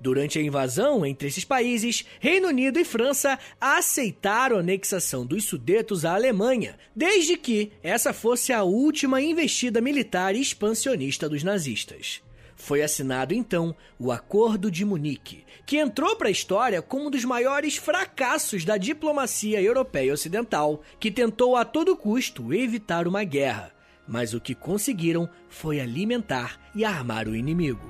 Durante 0.00 0.40
a 0.40 0.42
invasão 0.42 1.06
entre 1.06 1.28
esses 1.28 1.44
países, 1.44 2.04
Reino 2.18 2.48
Unido 2.48 2.80
e 2.80 2.84
França 2.84 3.38
aceitaram 3.60 4.56
a 4.56 4.60
anexação 4.60 5.24
dos 5.24 5.44
Sudetos 5.44 6.04
à 6.04 6.14
Alemanha, 6.14 6.76
desde 6.94 7.36
que 7.36 7.70
essa 7.80 8.12
fosse 8.12 8.52
a 8.52 8.64
última 8.64 9.22
investida 9.22 9.80
militar 9.80 10.34
expansionista 10.34 11.28
dos 11.28 11.44
nazistas. 11.44 12.23
Foi 12.64 12.80
assinado 12.80 13.34
então 13.34 13.76
o 13.98 14.10
Acordo 14.10 14.70
de 14.70 14.86
Munique, 14.86 15.44
que 15.66 15.76
entrou 15.76 16.16
para 16.16 16.28
a 16.28 16.30
história 16.30 16.80
como 16.80 17.08
um 17.08 17.10
dos 17.10 17.22
maiores 17.22 17.76
fracassos 17.76 18.64
da 18.64 18.78
diplomacia 18.78 19.60
europeia 19.60 20.14
ocidental, 20.14 20.80
que 20.98 21.10
tentou 21.10 21.56
a 21.56 21.64
todo 21.66 21.94
custo 21.94 22.54
evitar 22.54 23.06
uma 23.06 23.22
guerra, 23.22 23.70
mas 24.08 24.32
o 24.32 24.40
que 24.40 24.54
conseguiram 24.54 25.28
foi 25.46 25.78
alimentar 25.78 26.58
e 26.74 26.86
armar 26.86 27.28
o 27.28 27.36
inimigo. 27.36 27.86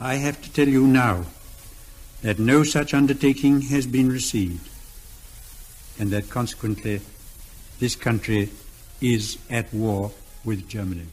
I 0.00 0.16
have 0.16 0.38
to 0.38 0.50
tell 0.50 0.68
you 0.68 0.88
now 0.88 1.24
that 2.22 2.42
no 2.42 2.64
such 2.64 2.96
undertaking 2.96 3.72
has 3.72 3.86
been 3.86 4.08
received, 4.08 4.68
and 6.00 6.06
that 6.06 6.28
consequently 6.28 7.00
this 7.78 7.96
country 7.96 8.50
is 9.00 9.38
at 9.50 9.68
war 9.72 10.12
with 10.44 10.64
Germany. 10.68 11.06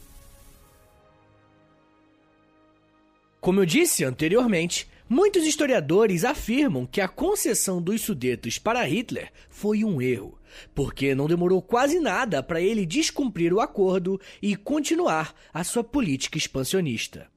Como 3.40 3.60
eu 3.60 3.66
disse 3.66 4.04
anteriormente, 4.04 4.86
muitos 5.08 5.44
historiadores 5.44 6.24
afirmam 6.24 6.86
que 6.86 7.00
a 7.00 7.08
concessão 7.08 7.82
dos 7.82 8.02
Sudetos 8.02 8.56
para 8.56 8.84
Hitler 8.84 9.32
foi 9.50 9.82
um 9.82 10.00
erro, 10.00 10.38
porque 10.72 11.12
não 11.12 11.26
demorou 11.26 11.60
quase 11.60 11.98
nada 11.98 12.40
para 12.40 12.60
ele 12.60 12.86
descumprir 12.86 13.52
o 13.52 13.60
acordo 13.60 14.20
e 14.40 14.54
continuar 14.54 15.34
a 15.52 15.64
sua 15.64 15.82
política 15.82 16.38
expansionista. 16.38 17.31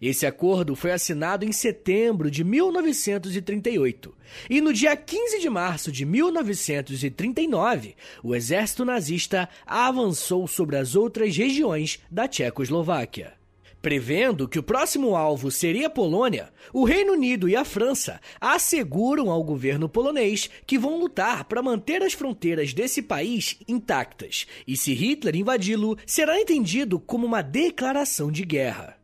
Esse 0.00 0.26
acordo 0.26 0.74
foi 0.74 0.92
assinado 0.92 1.44
em 1.44 1.52
setembro 1.52 2.30
de 2.30 2.44
1938 2.44 4.14
e 4.48 4.60
no 4.60 4.72
dia 4.72 4.96
15 4.96 5.40
de 5.40 5.48
março 5.48 5.90
de 5.90 6.04
1939, 6.04 7.94
o 8.22 8.34
exército 8.34 8.84
nazista 8.84 9.48
avançou 9.66 10.46
sobre 10.46 10.76
as 10.76 10.94
outras 10.94 11.36
regiões 11.36 12.00
da 12.10 12.28
Tchecoslováquia. 12.28 13.38
Prevendo 13.80 14.48
que 14.48 14.58
o 14.58 14.62
próximo 14.62 15.14
alvo 15.14 15.52
seria 15.52 15.86
a 15.86 15.90
Polônia, 15.90 16.52
o 16.72 16.84
Reino 16.84 17.12
Unido 17.12 17.48
e 17.48 17.54
a 17.54 17.64
França 17.64 18.20
asseguram 18.40 19.30
ao 19.30 19.44
governo 19.44 19.88
polonês 19.88 20.50
que 20.66 20.76
vão 20.76 20.98
lutar 20.98 21.44
para 21.44 21.62
manter 21.62 22.02
as 22.02 22.12
fronteiras 22.12 22.74
desse 22.74 23.00
país 23.00 23.56
intactas, 23.68 24.46
e 24.66 24.76
se 24.76 24.92
Hitler 24.92 25.36
invadi-lo, 25.36 25.96
será 26.04 26.40
entendido 26.40 26.98
como 26.98 27.24
uma 27.24 27.40
declaração 27.40 28.32
de 28.32 28.44
guerra. 28.44 28.97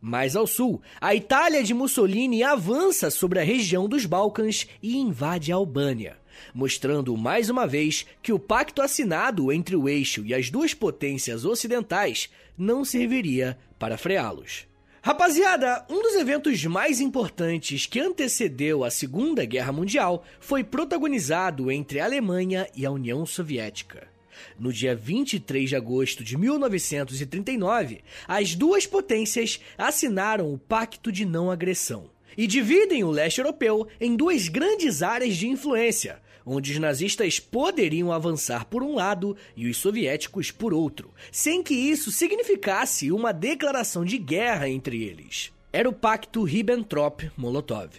Mais 0.00 0.36
ao 0.36 0.46
sul, 0.46 0.80
a 1.00 1.14
Itália 1.14 1.62
de 1.62 1.74
Mussolini 1.74 2.42
avança 2.42 3.10
sobre 3.10 3.40
a 3.40 3.44
região 3.44 3.88
dos 3.88 4.06
Balcãs 4.06 4.66
e 4.82 4.96
invade 4.96 5.52
a 5.52 5.56
Albânia, 5.56 6.16
mostrando 6.54 7.16
mais 7.16 7.50
uma 7.50 7.66
vez 7.66 8.06
que 8.22 8.32
o 8.32 8.38
pacto 8.38 8.80
assinado 8.80 9.52
entre 9.52 9.74
o 9.74 9.88
eixo 9.88 10.24
e 10.24 10.32
as 10.32 10.50
duas 10.50 10.72
potências 10.72 11.44
ocidentais 11.44 12.30
não 12.56 12.84
serviria 12.84 13.58
para 13.78 13.98
freá-los. 13.98 14.66
Rapaziada, 15.00 15.86
um 15.88 16.02
dos 16.02 16.14
eventos 16.16 16.64
mais 16.64 17.00
importantes 17.00 17.86
que 17.86 18.00
antecedeu 18.00 18.84
a 18.84 18.90
Segunda 18.90 19.44
Guerra 19.44 19.72
Mundial 19.72 20.24
foi 20.40 20.64
protagonizado 20.64 21.70
entre 21.70 22.00
a 22.00 22.04
Alemanha 22.04 22.68
e 22.76 22.84
a 22.84 22.90
União 22.90 23.24
Soviética. 23.24 24.17
No 24.58 24.72
dia 24.72 24.94
23 24.94 25.68
de 25.68 25.76
agosto 25.76 26.24
de 26.24 26.36
1939, 26.36 28.02
as 28.26 28.54
duas 28.54 28.86
potências 28.86 29.60
assinaram 29.76 30.52
o 30.52 30.58
Pacto 30.58 31.10
de 31.10 31.24
Não 31.24 31.50
Agressão 31.50 32.10
e 32.36 32.46
dividem 32.46 33.02
o 33.02 33.10
leste 33.10 33.38
europeu 33.38 33.88
em 34.00 34.14
duas 34.14 34.48
grandes 34.48 35.02
áreas 35.02 35.36
de 35.36 35.48
influência, 35.48 36.20
onde 36.46 36.72
os 36.72 36.78
nazistas 36.78 37.38
poderiam 37.38 38.12
avançar 38.12 38.64
por 38.64 38.82
um 38.82 38.94
lado 38.94 39.36
e 39.56 39.68
os 39.68 39.76
soviéticos 39.76 40.50
por 40.50 40.72
outro, 40.72 41.12
sem 41.30 41.62
que 41.62 41.74
isso 41.74 42.10
significasse 42.10 43.12
uma 43.12 43.32
declaração 43.32 44.04
de 44.04 44.18
guerra 44.18 44.68
entre 44.68 45.02
eles. 45.02 45.52
Era 45.72 45.88
o 45.88 45.92
Pacto 45.92 46.42
Ribbentrop-Molotov. 46.44 47.90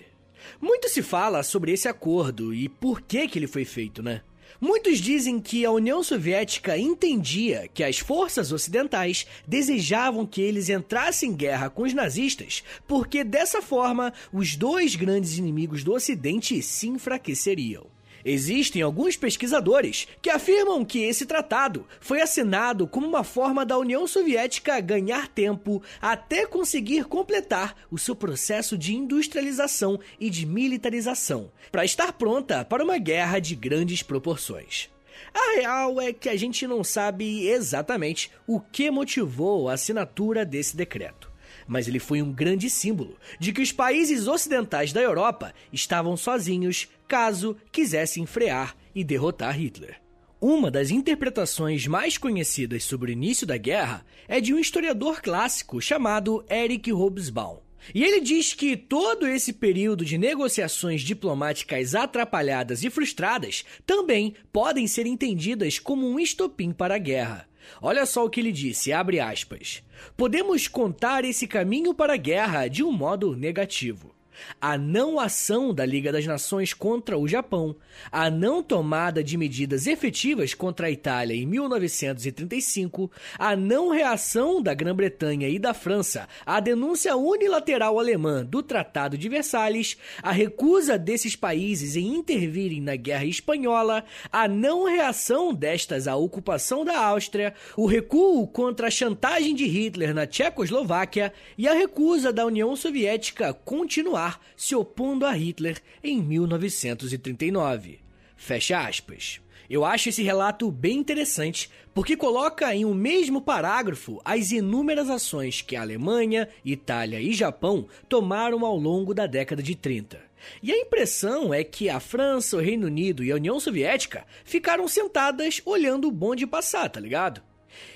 Muito 0.60 0.90
se 0.90 1.04
fala 1.04 1.44
sobre 1.44 1.72
esse 1.72 1.88
acordo 1.88 2.54
e 2.54 2.68
por 2.68 3.02
que, 3.02 3.28
que 3.28 3.38
ele 3.38 3.48
foi 3.48 3.66
feito, 3.66 4.02
né? 4.02 4.22
Muitos 4.62 5.00
dizem 5.00 5.40
que 5.40 5.64
a 5.64 5.72
União 5.72 6.04
Soviética 6.04 6.78
entendia 6.78 7.70
que 7.74 7.82
as 7.82 7.98
forças 7.98 8.52
ocidentais 8.52 9.26
desejavam 9.48 10.26
que 10.26 10.42
eles 10.42 10.68
entrassem 10.68 11.30
em 11.32 11.36
guerra 11.36 11.70
com 11.70 11.84
os 11.84 11.94
nazistas, 11.94 12.62
porque 12.86 13.24
dessa 13.24 13.62
forma 13.62 14.14
os 14.34 14.58
dois 14.58 14.96
grandes 14.96 15.38
inimigos 15.38 15.82
do 15.82 15.94
Ocidente 15.94 16.62
se 16.62 16.90
enfraqueceriam. 16.90 17.86
Existem 18.24 18.82
alguns 18.82 19.16
pesquisadores 19.16 20.08
que 20.22 20.30
afirmam 20.30 20.84
que 20.84 21.00
esse 21.00 21.26
tratado 21.26 21.88
foi 22.00 22.22
assinado 22.22 22.88
como 22.88 23.08
uma 23.08 23.24
forma 23.24 23.66
da 23.66 23.78
União 23.78 24.06
Soviética 24.06 24.80
ganhar 24.80 25.28
tempo 25.28 25.82
até 26.02 26.46
conseguir 26.46 27.06
completar 27.06 27.76
o 27.90 27.98
seu 27.98 28.16
processo 28.16 28.78
de 28.78 28.96
industrialização 28.96 30.00
e 30.20 30.30
de 30.30 30.46
militarização, 30.46 31.52
para 31.72 31.86
estar 31.86 32.14
pronta 32.14 32.66
para 32.66 32.84
uma 32.84 32.98
guerra 32.98 33.40
de 33.40 33.56
grandes 33.56 34.04
proporções. 34.04 34.90
A 35.34 35.56
real 35.56 36.00
é 36.00 36.14
que 36.14 36.30
a 36.30 36.36
gente 36.36 36.66
não 36.66 36.84
sabe 36.84 37.48
exatamente 37.48 38.32
o 38.48 38.60
que 38.60 38.90
motivou 38.90 39.70
a 39.70 39.74
assinatura 39.74 40.46
desse 40.46 40.76
decreto 40.76 41.30
mas 41.68 41.88
ele 41.88 42.00
foi 42.00 42.20
um 42.20 42.32
grande 42.32 42.68
símbolo 42.68 43.16
de 43.40 43.54
que 43.54 43.62
os 43.62 43.72
países 43.72 44.28
ocidentais 44.28 44.92
da 44.92 45.02
Europa 45.02 45.54
estavam 45.72 46.18
sozinhos 46.18 46.88
caso 47.10 47.58
quisessem 47.72 48.28
frear 48.28 48.76
e 48.94 49.04
derrotar 49.04 49.60
Hitler. 49.60 50.00
Uma 50.40 50.70
das 50.70 50.92
interpretações 50.92 51.88
mais 51.88 52.18
conhecidas 52.18 52.84
sobre 52.84 53.12
o 53.12 53.14
início 53.14 53.48
da 53.48 53.58
guerra 53.58 54.06
é 54.28 54.40
de 54.40 54.54
um 54.54 54.60
historiador 54.60 55.20
clássico 55.20 55.82
chamado 55.82 56.46
Eric 56.50 56.94
Hobsbawm. 56.94 57.58
E 57.96 58.04
ele 58.04 58.22
diz 58.22 58.54
que 58.54 58.78
todo 58.78 59.26
esse 59.26 59.54
período 59.54 60.06
de 60.06 60.18
negociações 60.18 61.02
diplomáticas 61.02 61.96
atrapalhadas 61.96 62.84
e 62.84 62.90
frustradas 62.90 63.66
também 63.86 64.36
podem 64.54 64.88
ser 64.88 65.08
entendidas 65.08 65.80
como 65.80 66.08
um 66.08 66.20
estopim 66.20 66.72
para 66.72 66.96
a 66.96 67.00
guerra. 67.00 67.50
Olha 67.82 68.06
só 68.06 68.24
o 68.24 68.30
que 68.30 68.40
ele 68.40 68.52
disse, 68.52 68.94
abre 68.94 69.20
aspas. 69.20 69.82
Podemos 70.16 70.68
contar 70.68 71.26
esse 71.26 71.48
caminho 71.48 71.94
para 71.94 72.14
a 72.14 72.18
guerra 72.18 72.68
de 72.68 72.84
um 72.84 72.92
modo 72.92 73.36
negativo 73.36 74.19
a 74.60 74.78
não 74.78 75.20
ação 75.20 75.74
da 75.74 75.86
Liga 75.86 76.12
das 76.12 76.26
Nações 76.26 76.74
contra 76.74 77.18
o 77.18 77.28
Japão, 77.28 77.76
a 78.12 78.30
não 78.30 78.62
tomada 78.64 79.24
de 79.24 79.38
medidas 79.38 79.88
efetivas 79.88 80.54
contra 80.54 80.88
a 80.88 80.92
Itália 80.92 81.36
em 81.36 81.46
1935, 81.46 83.12
a 83.38 83.56
não 83.56 83.90
reação 83.90 84.62
da 84.62 84.74
Grã-Bretanha 84.74 85.48
e 85.50 85.60
da 85.60 85.74
França 85.74 86.28
à 86.46 86.60
denúncia 86.60 87.16
unilateral 87.16 88.00
alemã 88.00 88.46
do 88.46 88.62
Tratado 88.62 89.18
de 89.18 89.30
Versalhes, 89.30 89.98
a 90.22 90.32
recusa 90.32 90.98
desses 90.98 91.36
países 91.36 91.96
em 91.96 92.16
intervirem 92.16 92.82
na 92.82 92.96
Guerra 92.96 93.26
Espanhola, 93.26 94.04
a 94.32 94.48
não 94.48 94.86
reação 94.86 95.54
destas 95.54 96.08
à 96.08 96.16
ocupação 96.16 96.84
da 96.86 96.98
Áustria, 97.00 97.54
o 97.76 97.86
recuo 97.86 98.48
contra 98.48 98.88
a 98.88 98.92
chantagem 98.92 99.56
de 99.56 99.66
Hitler 99.66 100.14
na 100.14 100.28
Tchecoslováquia. 100.28 101.34
E 101.58 101.68
a 101.68 101.74
recusa 101.74 102.32
da 102.32 102.46
União 102.46 102.76
Soviética 102.76 103.54
continuar 103.54 104.29
se 104.58 104.76
opondo 104.76 105.26
a 105.26 105.32
Hitler 105.32 105.82
em 106.04 106.22
1939. 106.22 108.00
Fecha 108.36 108.80
aspas. 108.80 109.40
Eu 109.70 109.86
acho 109.86 110.10
esse 110.10 110.24
relato 110.24 110.72
bem 110.72 110.98
interessante 110.98 111.70
porque 111.94 112.18
coloca 112.18 112.74
em 112.74 112.86
um 112.86 112.94
mesmo 112.94 113.40
parágrafo 113.40 114.20
as 114.26 114.52
inúmeras 114.52 115.10
ações 115.10 115.62
que 115.62 115.76
a 115.76 115.82
Alemanha, 115.82 116.50
Itália 116.66 117.22
e 117.22 117.32
Japão 117.34 117.88
tomaram 118.08 118.66
ao 118.66 118.76
longo 118.78 119.14
da 119.14 119.28
década 119.28 119.62
de 119.62 119.76
30. 119.76 120.20
E 120.64 120.72
a 120.72 120.78
impressão 120.78 121.54
é 121.54 121.64
que 121.64 121.90
a 121.90 122.00
França, 122.00 122.58
o 122.58 122.60
Reino 122.60 122.88
Unido 122.88 123.24
e 123.24 123.32
a 123.32 123.36
União 123.36 123.60
Soviética 123.60 124.26
ficaram 124.44 124.88
sentadas 124.88 125.62
olhando 125.66 126.08
o 126.08 126.12
bonde 126.12 126.48
passar, 126.48 126.90
tá 126.90 127.00
ligado? 127.00 127.42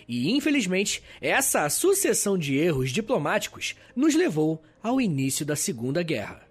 E 0.07 0.31
infelizmente, 0.31 1.01
essa 1.19 1.67
sucessão 1.69 2.37
de 2.37 2.55
erros 2.55 2.91
diplomáticos 2.91 3.75
nos 3.95 4.13
levou 4.13 4.61
ao 4.83 4.99
início 4.99 5.45
da 5.45 5.55
Segunda 5.55 6.03
Guerra. 6.03 6.45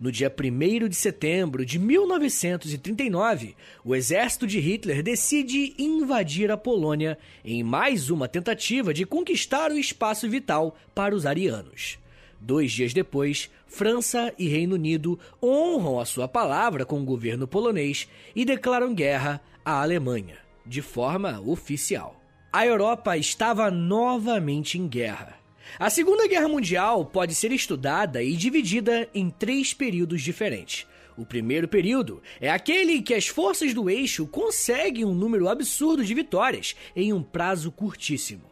No 0.00 0.12
dia 0.12 0.32
1 0.32 0.88
de 0.88 0.94
setembro 0.94 1.66
de 1.66 1.78
1939, 1.78 3.56
o 3.84 3.94
exército 3.94 4.46
de 4.46 4.60
Hitler 4.60 5.02
decide 5.02 5.74
invadir 5.76 6.50
a 6.52 6.56
Polônia 6.56 7.18
em 7.44 7.62
mais 7.64 8.08
uma 8.08 8.28
tentativa 8.28 8.94
de 8.94 9.04
conquistar 9.04 9.72
o 9.72 9.78
espaço 9.78 10.30
vital 10.30 10.76
para 10.94 11.14
os 11.14 11.26
arianos. 11.26 11.98
Dois 12.40 12.70
dias 12.70 12.94
depois, 12.94 13.50
França 13.66 14.32
e 14.38 14.48
Reino 14.48 14.76
Unido 14.76 15.18
honram 15.42 15.98
a 15.98 16.04
sua 16.04 16.28
palavra 16.28 16.86
com 16.86 17.00
o 17.00 17.04
governo 17.04 17.46
polonês 17.48 18.08
e 18.34 18.44
declaram 18.44 18.94
guerra 18.94 19.42
à 19.64 19.82
Alemanha, 19.82 20.38
de 20.64 20.80
forma 20.80 21.40
oficial 21.40 22.22
a 22.52 22.66
Europa 22.66 23.16
estava 23.16 23.70
novamente 23.70 24.78
em 24.78 24.86
guerra. 24.86 25.41
A 25.78 25.90
Segunda 25.90 26.26
Guerra 26.26 26.48
Mundial 26.48 27.04
pode 27.04 27.34
ser 27.34 27.52
estudada 27.52 28.22
e 28.22 28.36
dividida 28.36 29.08
em 29.14 29.30
três 29.30 29.72
períodos 29.72 30.22
diferentes. 30.22 30.86
O 31.16 31.26
primeiro 31.26 31.68
período 31.68 32.22
é 32.40 32.50
aquele 32.50 33.02
que 33.02 33.14
as 33.14 33.26
forças 33.26 33.74
do 33.74 33.90
eixo 33.90 34.26
conseguem 34.26 35.04
um 35.04 35.14
número 35.14 35.48
absurdo 35.48 36.04
de 36.04 36.14
vitórias 36.14 36.74
em 36.96 37.12
um 37.12 37.22
prazo 37.22 37.70
curtíssimo. 37.70 38.50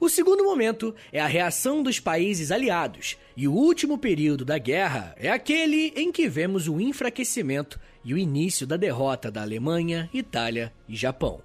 O 0.00 0.08
segundo 0.08 0.44
momento 0.44 0.94
é 1.10 1.20
a 1.20 1.26
reação 1.26 1.82
dos 1.82 1.98
países 1.98 2.52
aliados, 2.52 3.16
e 3.36 3.48
o 3.48 3.52
último 3.52 3.98
período 3.98 4.44
da 4.44 4.58
guerra 4.58 5.14
é 5.18 5.30
aquele 5.30 5.92
em 5.96 6.12
que 6.12 6.28
vemos 6.28 6.68
o 6.68 6.80
enfraquecimento 6.80 7.80
e 8.04 8.14
o 8.14 8.18
início 8.18 8.66
da 8.66 8.76
derrota 8.76 9.30
da 9.30 9.42
Alemanha, 9.42 10.08
Itália 10.12 10.72
e 10.88 10.94
Japão. 10.94 11.42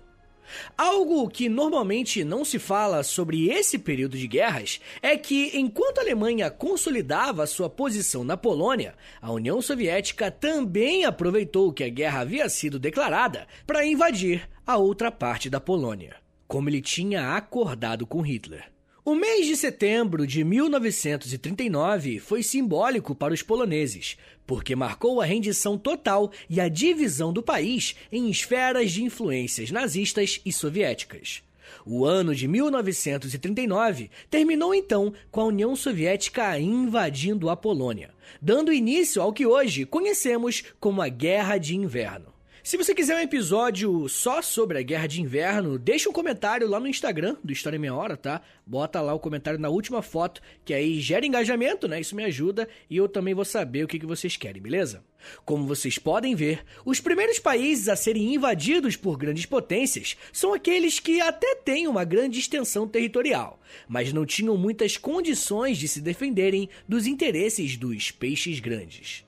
Algo 0.78 1.28
que 1.30 1.50
normalmente 1.50 2.24
não 2.24 2.46
se 2.46 2.60
fala 2.60 3.04
sobre 3.04 3.50
esse 3.50 3.78
período 3.78 4.18
de 4.18 4.28
guerras 4.28 4.80
é 5.02 5.18
que, 5.18 5.58
enquanto 5.58 6.00
a 6.00 6.02
Alemanha 6.02 6.50
consolidava 6.50 7.48
sua 7.48 7.70
posição 7.70 8.24
na 8.24 8.38
Polônia, 8.38 8.96
a 9.22 9.32
União 9.32 9.62
Soviética 9.62 10.32
também 10.32 11.06
aproveitou 11.06 11.74
que 11.74 11.84
a 11.84 11.90
guerra 11.90 12.22
havia 12.22 12.48
sido 12.50 12.80
declarada 12.80 13.48
para 13.66 13.86
invadir 13.86 14.48
a 14.66 14.78
outra 14.78 15.12
parte 15.12 15.50
da 15.50 15.60
Polônia, 15.60 16.16
como 16.48 16.70
ele 16.70 16.82
tinha 16.82 17.36
acordado 17.36 18.06
com 18.06 18.22
Hitler. 18.22 18.77
O 19.10 19.16
mês 19.16 19.48
de 19.48 19.56
setembro 19.56 20.28
de 20.28 20.44
1939 20.44 22.20
foi 22.20 22.44
simbólico 22.44 23.16
para 23.16 23.34
os 23.34 23.42
poloneses, 23.42 24.18
porque 24.46 24.76
marcou 24.76 25.22
a 25.22 25.26
rendição 25.26 25.78
total 25.78 26.30
e 26.50 26.60
a 26.60 26.68
divisão 26.68 27.32
do 27.32 27.42
país 27.42 27.96
em 28.12 28.30
esferas 28.30 28.92
de 28.92 29.06
influências 29.06 29.72
nazistas 29.72 30.42
e 30.46 30.52
soviéticas. 30.52 31.42
O 31.86 32.04
ano 32.04 32.36
de 32.36 32.50
1939 32.50 34.12
terminou 34.30 34.76
então 34.76 35.14
com 35.32 35.40
a 35.40 35.46
União 35.46 35.74
Soviética 35.74 36.60
invadindo 36.60 37.50
a 37.50 37.56
Polônia, 37.56 38.14
dando 38.42 38.74
início 38.74 39.22
ao 39.22 39.32
que 39.32 39.46
hoje 39.46 39.86
conhecemos 39.86 40.66
como 40.82 41.02
a 41.02 41.08
Guerra 41.08 41.58
de 41.58 41.78
Inverno. 41.78 42.37
Se 42.68 42.76
você 42.76 42.94
quiser 42.94 43.16
um 43.16 43.22
episódio 43.22 44.10
só 44.10 44.42
sobre 44.42 44.78
a 44.78 44.82
Guerra 44.82 45.08
de 45.08 45.22
Inverno, 45.22 45.80
deixa 45.80 46.10
um 46.10 46.12
comentário 46.12 46.68
lá 46.68 46.82
no 46.82 46.88
Instagram 46.90 47.38
do 47.42 47.54
História 47.54 47.80
Meia 47.80 47.96
Hora, 47.96 48.18
tá? 48.18 48.42
Bota 48.66 49.00
lá 49.00 49.14
o 49.14 49.22
comentário 49.22 49.58
na 49.58 49.70
última 49.70 50.02
foto, 50.02 50.42
que 50.66 50.74
aí 50.74 51.00
gera 51.00 51.26
engajamento, 51.26 51.88
né? 51.88 52.02
Isso 52.02 52.14
me 52.14 52.26
ajuda 52.26 52.68
e 52.90 52.98
eu 52.98 53.08
também 53.08 53.34
vou 53.34 53.46
saber 53.46 53.86
o 53.86 53.88
que 53.88 54.06
vocês 54.06 54.36
querem, 54.36 54.62
beleza? 54.62 55.02
Como 55.46 55.66
vocês 55.66 55.98
podem 55.98 56.36
ver, 56.36 56.66
os 56.84 57.00
primeiros 57.00 57.40
países 57.40 57.88
a 57.88 57.96
serem 57.96 58.34
invadidos 58.34 58.98
por 58.98 59.18
grandes 59.18 59.46
potências 59.46 60.18
são 60.34 60.54
aqueles 60.54 61.00
que 61.00 61.22
até 61.22 61.56
têm 61.56 61.88
uma 61.88 62.04
grande 62.04 62.38
extensão 62.38 62.86
territorial, 62.86 63.62
mas 63.88 64.12
não 64.12 64.26
tinham 64.26 64.58
muitas 64.58 64.98
condições 64.98 65.78
de 65.78 65.88
se 65.88 66.02
defenderem 66.02 66.68
dos 66.86 67.08
interesses 67.08 67.78
dos 67.78 68.12
peixes 68.12 68.60
grandes. 68.60 69.26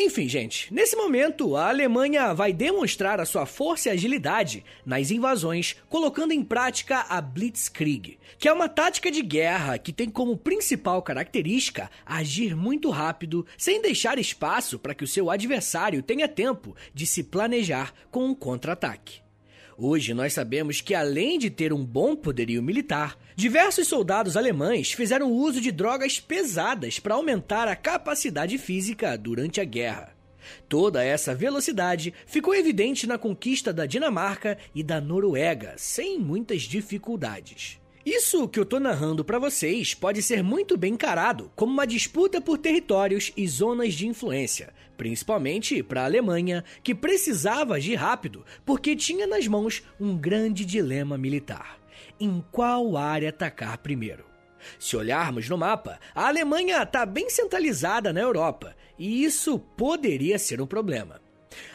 Enfim, 0.00 0.28
gente, 0.28 0.72
nesse 0.72 0.94
momento 0.94 1.56
a 1.56 1.70
Alemanha 1.70 2.32
vai 2.32 2.52
demonstrar 2.52 3.18
a 3.18 3.24
sua 3.24 3.44
força 3.44 3.88
e 3.88 3.92
agilidade 3.92 4.64
nas 4.86 5.10
invasões, 5.10 5.74
colocando 5.88 6.30
em 6.30 6.44
prática 6.44 7.00
a 7.08 7.20
Blitzkrieg, 7.20 8.16
que 8.38 8.46
é 8.46 8.52
uma 8.52 8.68
tática 8.68 9.10
de 9.10 9.20
guerra 9.20 9.76
que 9.76 9.92
tem 9.92 10.08
como 10.08 10.36
principal 10.36 11.02
característica 11.02 11.90
agir 12.06 12.54
muito 12.54 12.90
rápido, 12.90 13.44
sem 13.56 13.82
deixar 13.82 14.20
espaço 14.20 14.78
para 14.78 14.94
que 14.94 15.02
o 15.02 15.08
seu 15.08 15.32
adversário 15.32 16.00
tenha 16.00 16.28
tempo 16.28 16.76
de 16.94 17.04
se 17.04 17.24
planejar 17.24 17.92
com 18.08 18.24
um 18.24 18.34
contra-ataque. 18.36 19.27
Hoje 19.80 20.12
nós 20.12 20.32
sabemos 20.32 20.80
que, 20.80 20.92
além 20.92 21.38
de 21.38 21.50
ter 21.50 21.72
um 21.72 21.84
bom 21.84 22.16
poderio 22.16 22.60
militar, 22.60 23.16
diversos 23.36 23.86
soldados 23.86 24.36
alemães 24.36 24.90
fizeram 24.90 25.30
uso 25.30 25.60
de 25.60 25.70
drogas 25.70 26.18
pesadas 26.18 26.98
para 26.98 27.14
aumentar 27.14 27.68
a 27.68 27.76
capacidade 27.76 28.58
física 28.58 29.16
durante 29.16 29.60
a 29.60 29.64
guerra. 29.64 30.12
Toda 30.68 31.04
essa 31.04 31.32
velocidade 31.32 32.12
ficou 32.26 32.56
evidente 32.56 33.06
na 33.06 33.16
conquista 33.16 33.72
da 33.72 33.86
Dinamarca 33.86 34.58
e 34.74 34.82
da 34.82 35.00
Noruega, 35.00 35.74
sem 35.76 36.18
muitas 36.18 36.62
dificuldades. 36.62 37.78
Isso 38.04 38.48
que 38.48 38.58
eu 38.58 38.66
tô 38.66 38.80
narrando 38.80 39.24
para 39.24 39.38
vocês 39.38 39.94
pode 39.94 40.22
ser 40.22 40.42
muito 40.42 40.76
bem 40.76 40.94
encarado 40.94 41.52
como 41.54 41.72
uma 41.72 41.86
disputa 41.86 42.40
por 42.40 42.58
territórios 42.58 43.30
e 43.36 43.46
zonas 43.46 43.94
de 43.94 44.08
influência, 44.08 44.72
principalmente 44.98 45.82
para 45.82 46.02
a 46.02 46.04
Alemanha, 46.04 46.62
que 46.82 46.94
precisava 46.94 47.76
agir 47.76 47.94
rápido 47.94 48.44
porque 48.66 48.94
tinha 48.94 49.26
nas 49.26 49.46
mãos 49.46 49.82
um 49.98 50.14
grande 50.14 50.66
dilema 50.66 51.16
militar: 51.16 51.78
em 52.20 52.44
qual 52.52 52.96
área 52.98 53.30
atacar 53.30 53.78
primeiro. 53.78 54.26
Se 54.78 54.96
olharmos 54.96 55.48
no 55.48 55.56
mapa, 55.56 56.00
a 56.14 56.26
Alemanha 56.26 56.82
está 56.82 57.06
bem 57.06 57.30
centralizada 57.30 58.12
na 58.12 58.20
Europa, 58.20 58.76
e 58.98 59.24
isso 59.24 59.58
poderia 59.58 60.38
ser 60.38 60.60
um 60.60 60.66
problema. 60.66 61.22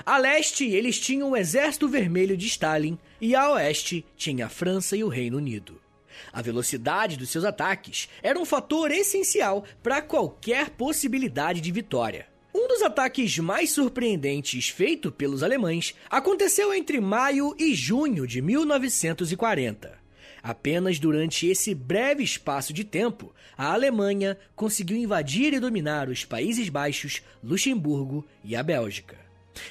A 0.05 0.17
leste, 0.17 0.69
eles 0.69 0.99
tinham 0.99 1.31
o 1.31 1.37
Exército 1.37 1.87
Vermelho 1.87 2.37
de 2.37 2.45
Stalin, 2.45 2.99
e 3.19 3.35
a 3.35 3.51
oeste 3.51 4.05
tinha 4.17 4.45
a 4.45 4.49
França 4.49 4.95
e 4.97 5.03
o 5.03 5.07
Reino 5.07 5.37
Unido. 5.37 5.81
A 6.31 6.41
velocidade 6.41 7.17
dos 7.17 7.29
seus 7.29 7.45
ataques 7.45 8.09
era 8.21 8.37
um 8.37 8.45
fator 8.45 8.91
essencial 8.91 9.63
para 9.81 10.01
qualquer 10.01 10.69
possibilidade 10.71 11.61
de 11.61 11.71
vitória. 11.71 12.32
Um 12.55 12.67
dos 12.67 12.83
ataques 12.83 13.39
mais 13.39 13.71
surpreendentes 13.71 14.69
feito 14.69 15.11
pelos 15.11 15.41
alemães 15.41 15.95
aconteceu 16.07 16.71
entre 16.71 17.01
maio 17.01 17.55
e 17.57 17.73
junho 17.73 18.27
de 18.27 18.43
1940. 18.43 19.97
Apenas 20.43 20.99
durante 20.99 21.47
esse 21.47 21.73
breve 21.73 22.21
espaço 22.21 22.71
de 22.71 22.83
tempo, 22.83 23.33
a 23.57 23.73
Alemanha 23.73 24.37
conseguiu 24.55 24.97
invadir 24.97 25.53
e 25.53 25.59
dominar 25.59 26.09
os 26.09 26.25
Países 26.25 26.69
Baixos, 26.69 27.23
Luxemburgo 27.41 28.23
e 28.43 28.55
a 28.55 28.61
Bélgica. 28.61 29.17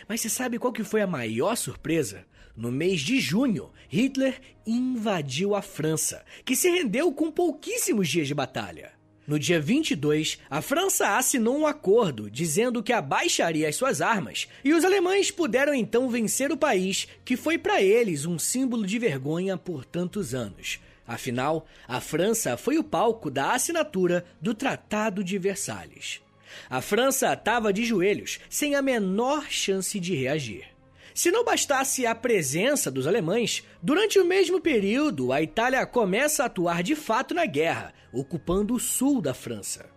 Mas 0.08 0.20
você 0.20 0.28
sabe 0.28 0.58
qual 0.58 0.72
que 0.72 0.82
foi 0.82 1.02
a 1.02 1.06
maior 1.06 1.54
surpresa? 1.56 2.24
No 2.56 2.72
mês 2.72 3.00
de 3.00 3.20
junho, 3.20 3.70
Hitler 3.88 4.40
invadiu 4.66 5.54
a 5.54 5.62
França, 5.62 6.24
que 6.44 6.56
se 6.56 6.68
rendeu 6.68 7.12
com 7.12 7.30
pouquíssimos 7.30 8.08
dias 8.08 8.26
de 8.26 8.34
batalha. 8.34 8.92
No 9.26 9.38
dia 9.38 9.60
22, 9.60 10.38
a 10.50 10.60
França 10.60 11.16
assinou 11.16 11.56
um 11.56 11.66
acordo 11.66 12.28
dizendo 12.28 12.82
que 12.82 12.92
abaixaria 12.92 13.68
as 13.68 13.76
suas 13.76 14.00
armas, 14.00 14.48
e 14.64 14.74
os 14.74 14.84
alemães 14.84 15.30
puderam 15.30 15.72
então 15.72 16.08
vencer 16.08 16.50
o 16.50 16.56
país, 16.56 17.06
que 17.24 17.36
foi 17.36 17.56
para 17.56 17.80
eles 17.80 18.26
um 18.26 18.38
símbolo 18.38 18.84
de 18.84 18.98
vergonha 18.98 19.56
por 19.56 19.84
tantos 19.84 20.34
anos. 20.34 20.80
Afinal, 21.06 21.66
a 21.86 22.00
França 22.00 22.56
foi 22.56 22.78
o 22.78 22.84
palco 22.84 23.30
da 23.30 23.52
assinatura 23.52 24.24
do 24.40 24.54
Tratado 24.54 25.22
de 25.22 25.38
Versalhes. 25.38 26.20
A 26.68 26.80
França 26.80 27.32
estava 27.32 27.72
de 27.72 27.84
joelhos, 27.84 28.40
sem 28.48 28.74
a 28.74 28.82
menor 28.82 29.46
chance 29.48 29.98
de 30.00 30.14
reagir. 30.14 30.71
Se 31.14 31.30
não 31.30 31.44
bastasse 31.44 32.06
a 32.06 32.14
presença 32.14 32.90
dos 32.90 33.06
alemães, 33.06 33.62
durante 33.82 34.18
o 34.18 34.24
mesmo 34.24 34.60
período 34.60 35.32
a 35.32 35.42
Itália 35.42 35.84
começa 35.84 36.42
a 36.42 36.46
atuar 36.46 36.82
de 36.82 36.96
fato 36.96 37.34
na 37.34 37.44
guerra, 37.44 37.92
ocupando 38.12 38.74
o 38.74 38.80
sul 38.80 39.20
da 39.20 39.34
França. 39.34 39.90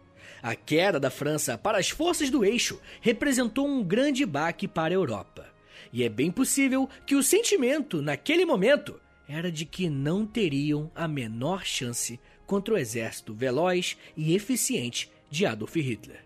A 0.44 0.56
queda 0.56 1.00
da 1.00 1.10
França 1.10 1.58
para 1.58 1.78
as 1.78 1.90
forças 1.90 2.30
do 2.30 2.44
eixo 2.44 2.80
representou 3.02 3.68
um 3.68 3.84
grande 3.84 4.26
baque 4.26 4.68
para 4.68 4.94
a 4.94 4.98
Europa. 4.98 5.48
E 5.92 6.04
é 6.04 6.10
bem 6.10 6.30
possível 6.30 6.90
que 7.06 7.16
o 7.16 7.24
sentimento, 7.24 8.02
naquele 8.02 8.46
momento, 8.46 9.00
era 9.28 9.52
de 9.52 9.66
que 9.66 9.90
não 9.90 10.26
teriam 10.26 10.92
a 10.94 11.08
menor 11.08 11.66
chance 11.66 12.20
contra 12.46 12.74
o 12.74 12.78
exército 12.78 13.34
veloz 13.34 13.98
e 14.16 14.36
eficiente 14.36 15.10
de 15.32 15.46
Adolf 15.46 15.76
Hitler. 15.76 16.24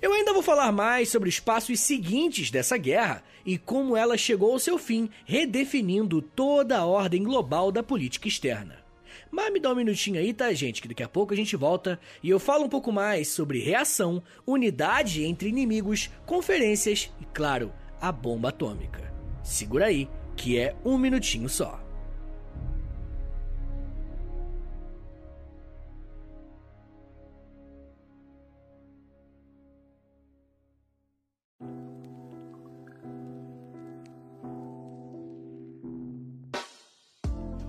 Eu 0.00 0.12
ainda 0.12 0.32
vou 0.32 0.42
falar 0.42 0.70
mais 0.72 1.08
sobre 1.08 1.28
os 1.28 1.40
passos 1.40 1.80
seguintes 1.80 2.50
dessa 2.50 2.76
guerra 2.76 3.22
e 3.46 3.56
como 3.56 3.96
ela 3.96 4.18
chegou 4.18 4.52
ao 4.52 4.58
seu 4.58 4.76
fim, 4.76 5.08
redefinindo 5.24 6.20
toda 6.20 6.76
a 6.76 6.84
ordem 6.84 7.22
global 7.22 7.70
da 7.70 7.82
política 7.82 8.26
externa. 8.26 8.84
Mas 9.30 9.52
me 9.52 9.60
dá 9.60 9.72
um 9.72 9.76
minutinho 9.76 10.18
aí, 10.18 10.34
tá, 10.34 10.52
gente? 10.52 10.82
Que 10.82 10.88
daqui 10.88 11.02
a 11.02 11.08
pouco 11.08 11.32
a 11.32 11.36
gente 11.36 11.56
volta 11.56 11.98
e 12.22 12.28
eu 12.28 12.40
falo 12.40 12.64
um 12.64 12.68
pouco 12.68 12.90
mais 12.90 13.28
sobre 13.28 13.62
reação, 13.62 14.22
unidade 14.46 15.24
entre 15.24 15.48
inimigos, 15.48 16.10
conferências 16.26 17.12
e, 17.20 17.24
claro, 17.26 17.72
a 18.00 18.10
bomba 18.10 18.48
atômica. 18.48 19.12
Segura 19.42 19.86
aí, 19.86 20.08
que 20.36 20.58
é 20.58 20.74
um 20.84 20.98
minutinho 20.98 21.48
só. 21.48 21.85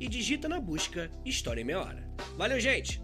e 0.00 0.08
digita 0.08 0.48
na 0.48 0.60
busca 0.60 1.10
História 1.24 1.60
em 1.60 1.64
Meia 1.64 1.80
Hora. 1.80 2.10
Valeu, 2.36 2.58
gente! 2.58 3.02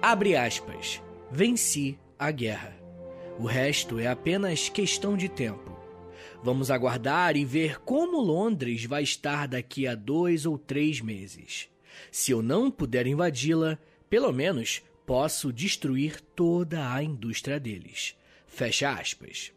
Abre 0.00 0.36
aspas. 0.36 1.02
Venci 1.32 1.98
a 2.16 2.30
guerra. 2.30 2.76
O 3.40 3.44
resto 3.44 3.98
é 3.98 4.06
apenas 4.06 4.68
questão 4.68 5.16
de 5.16 5.28
tempo. 5.28 5.76
Vamos 6.44 6.70
aguardar 6.70 7.36
e 7.36 7.44
ver 7.44 7.80
como 7.80 8.20
Londres 8.20 8.84
vai 8.84 9.02
estar 9.02 9.48
daqui 9.48 9.84
a 9.84 9.96
dois 9.96 10.46
ou 10.46 10.56
três 10.56 11.00
meses. 11.00 11.68
Se 12.12 12.30
eu 12.30 12.40
não 12.40 12.70
puder 12.70 13.06
invadi-la, 13.06 13.78
pelo 14.08 14.32
menos 14.32 14.82
posso 15.06 15.52
destruir 15.52 16.20
toda 16.34 16.92
a 16.92 17.02
indústria 17.02 17.60
deles. 17.60 18.16
Fecha 18.46 18.90
aspas. 18.90 19.52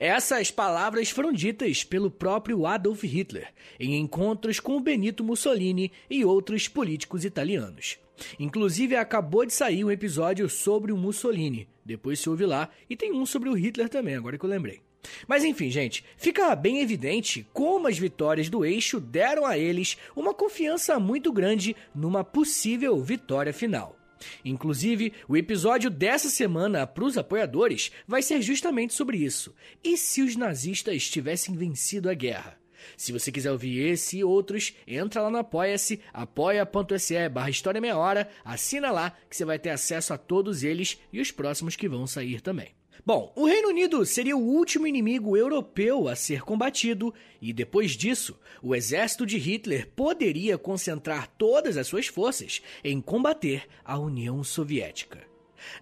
Essas 0.00 0.50
palavras 0.50 1.10
foram 1.10 1.32
ditas 1.32 1.84
pelo 1.84 2.10
próprio 2.10 2.66
Adolf 2.66 3.04
Hitler 3.04 3.52
em 3.78 3.96
encontros 3.96 4.58
com 4.58 4.80
Benito 4.80 5.22
Mussolini 5.22 5.92
e 6.10 6.24
outros 6.24 6.66
políticos 6.66 7.24
italianos. 7.24 7.98
Inclusive, 8.40 8.96
acabou 8.96 9.46
de 9.46 9.52
sair 9.52 9.84
um 9.84 9.90
episódio 9.90 10.48
sobre 10.48 10.90
o 10.90 10.96
Mussolini. 10.96 11.68
Depois 11.84 12.18
se 12.18 12.28
ouve 12.28 12.44
lá. 12.44 12.68
E 12.90 12.96
tem 12.96 13.12
um 13.12 13.24
sobre 13.24 13.48
o 13.48 13.54
Hitler 13.54 13.88
também, 13.88 14.16
agora 14.16 14.36
que 14.36 14.44
eu 14.44 14.50
lembrei. 14.50 14.80
Mas 15.28 15.44
enfim, 15.44 15.70
gente, 15.70 16.04
fica 16.16 16.54
bem 16.56 16.80
evidente 16.80 17.46
como 17.52 17.86
as 17.86 17.96
vitórias 17.96 18.48
do 18.48 18.64
eixo 18.64 18.98
deram 18.98 19.46
a 19.46 19.56
eles 19.56 19.96
uma 20.16 20.34
confiança 20.34 20.98
muito 20.98 21.32
grande 21.32 21.76
numa 21.94 22.24
possível 22.24 23.00
vitória 23.00 23.52
final. 23.52 23.97
Inclusive, 24.44 25.12
o 25.28 25.36
episódio 25.36 25.90
dessa 25.90 26.28
semana 26.28 26.86
para 26.86 27.04
os 27.04 27.18
apoiadores 27.18 27.90
vai 28.06 28.22
ser 28.22 28.42
justamente 28.42 28.94
sobre 28.94 29.18
isso. 29.18 29.54
E 29.82 29.96
se 29.96 30.22
os 30.22 30.36
nazistas 30.36 31.08
tivessem 31.08 31.54
vencido 31.54 32.08
a 32.08 32.14
guerra? 32.14 32.58
Se 32.96 33.12
você 33.12 33.30
quiser 33.30 33.50
ouvir 33.50 33.78
esse 33.80 34.18
e 34.18 34.24
outros, 34.24 34.74
entra 34.86 35.22
lá 35.22 35.30
no 35.30 35.38
Apoia-se, 35.38 36.00
apoia.se 36.12 37.28
barra 37.28 37.50
História 37.50 37.80
Meia 37.80 37.96
Hora, 37.96 38.28
assina 38.44 38.90
lá 38.90 39.16
que 39.28 39.36
você 39.36 39.44
vai 39.44 39.58
ter 39.58 39.70
acesso 39.70 40.14
a 40.14 40.18
todos 40.18 40.62
eles 40.62 40.98
e 41.12 41.20
os 41.20 41.30
próximos 41.30 41.76
que 41.76 41.88
vão 41.88 42.06
sair 42.06 42.40
também. 42.40 42.77
Bom, 43.04 43.32
o 43.36 43.46
Reino 43.46 43.68
Unido 43.68 44.04
seria 44.04 44.36
o 44.36 44.40
último 44.40 44.86
inimigo 44.86 45.36
europeu 45.36 46.08
a 46.08 46.16
ser 46.16 46.42
combatido, 46.42 47.14
e 47.40 47.52
depois 47.52 47.92
disso, 47.92 48.38
o 48.62 48.74
exército 48.74 49.24
de 49.24 49.38
Hitler 49.38 49.88
poderia 49.94 50.58
concentrar 50.58 51.28
todas 51.38 51.76
as 51.76 51.86
suas 51.86 52.06
forças 52.06 52.60
em 52.84 53.00
combater 53.00 53.66
a 53.84 53.98
União 53.98 54.42
Soviética. 54.42 55.26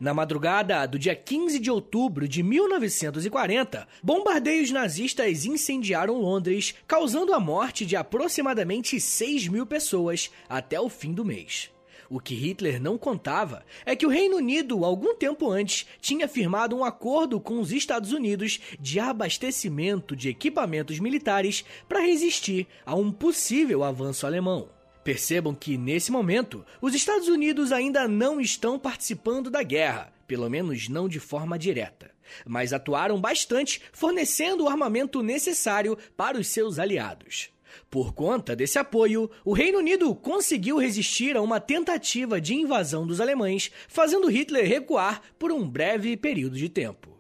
Na 0.01 0.15
madrugada 0.15 0.87
do 0.87 0.99
dia 0.99 1.15
15 1.15 1.59
de 1.59 1.71
outubro 1.71 2.27
de 2.27 2.43
1940, 2.43 3.87
bombardeios 4.03 4.71
nazistas 4.71 5.45
incendiaram 5.45 6.19
Londres, 6.19 6.75
causando 6.87 7.35
a 7.35 7.41
morte 7.41 7.85
de 7.85 7.97
aproximadamente 7.97 8.99
6 9.01 9.49
mil 9.49 9.67
pessoas 9.67 10.31
até 10.49 10.81
o 10.81 10.89
fim 10.89 11.13
do 11.13 11.25
mês. 11.25 11.71
O 12.09 12.21
que 12.21 12.35
Hitler 12.35 12.81
não 12.81 12.97
contava 12.97 13.65
é 13.85 13.97
que 13.97 14.07
o 14.07 14.11
Reino 14.11 14.37
Unido, 14.37 14.85
algum 14.85 15.15
tempo 15.15 15.51
antes, 15.51 15.87
tinha 16.01 16.29
firmado 16.29 16.77
um 16.77 16.85
acordo 16.85 17.41
com 17.41 17.61
os 17.61 17.73
Estados 17.73 18.13
Unidos 18.13 18.61
de 18.79 19.01
abastecimento 19.01 20.15
de 20.15 20.29
equipamentos 20.29 20.99
militares 20.99 21.65
para 21.89 22.01
resistir 22.01 22.67
a 22.85 22.95
um 22.95 23.11
possível 23.11 23.83
avanço 23.83 24.27
alemão. 24.27 24.69
Percebam 25.03 25.55
que, 25.55 25.79
nesse 25.79 26.11
momento, 26.11 26.65
os 26.81 26.95
Estados 26.95 27.29
Unidos 27.29 27.71
ainda 27.71 28.09
não 28.09 28.41
estão 28.41 28.79
participando 28.79 29.51
da 29.51 29.63
guerra, 29.63 30.13
pelo 30.27 30.51
menos 30.51 30.89
não 30.89 31.09
de 31.09 31.21
forma 31.21 31.59
direta, 31.59 32.11
mas 32.45 32.73
atuaram 32.73 33.21
bastante 33.21 33.81
fornecendo 33.93 34.65
o 34.65 34.69
armamento 34.69 35.23
necessário 35.23 35.97
para 36.17 36.39
os 36.39 36.49
seus 36.49 36.79
aliados. 36.79 37.51
Por 37.91 38.12
conta 38.15 38.57
desse 38.57 38.79
apoio, 38.79 39.31
o 39.45 39.53
Reino 39.53 39.79
Unido 39.79 40.15
conseguiu 40.15 40.79
resistir 40.79 41.37
a 41.37 41.43
uma 41.43 41.61
tentativa 41.61 42.41
de 42.41 42.55
invasão 42.55 43.07
dos 43.07 43.21
alemães, 43.21 43.71
fazendo 43.89 44.29
Hitler 44.29 44.67
recuar 44.67 45.21
por 45.39 45.53
um 45.53 45.69
breve 45.69 46.17
período 46.17 46.57
de 46.57 46.69
tempo. 46.69 47.17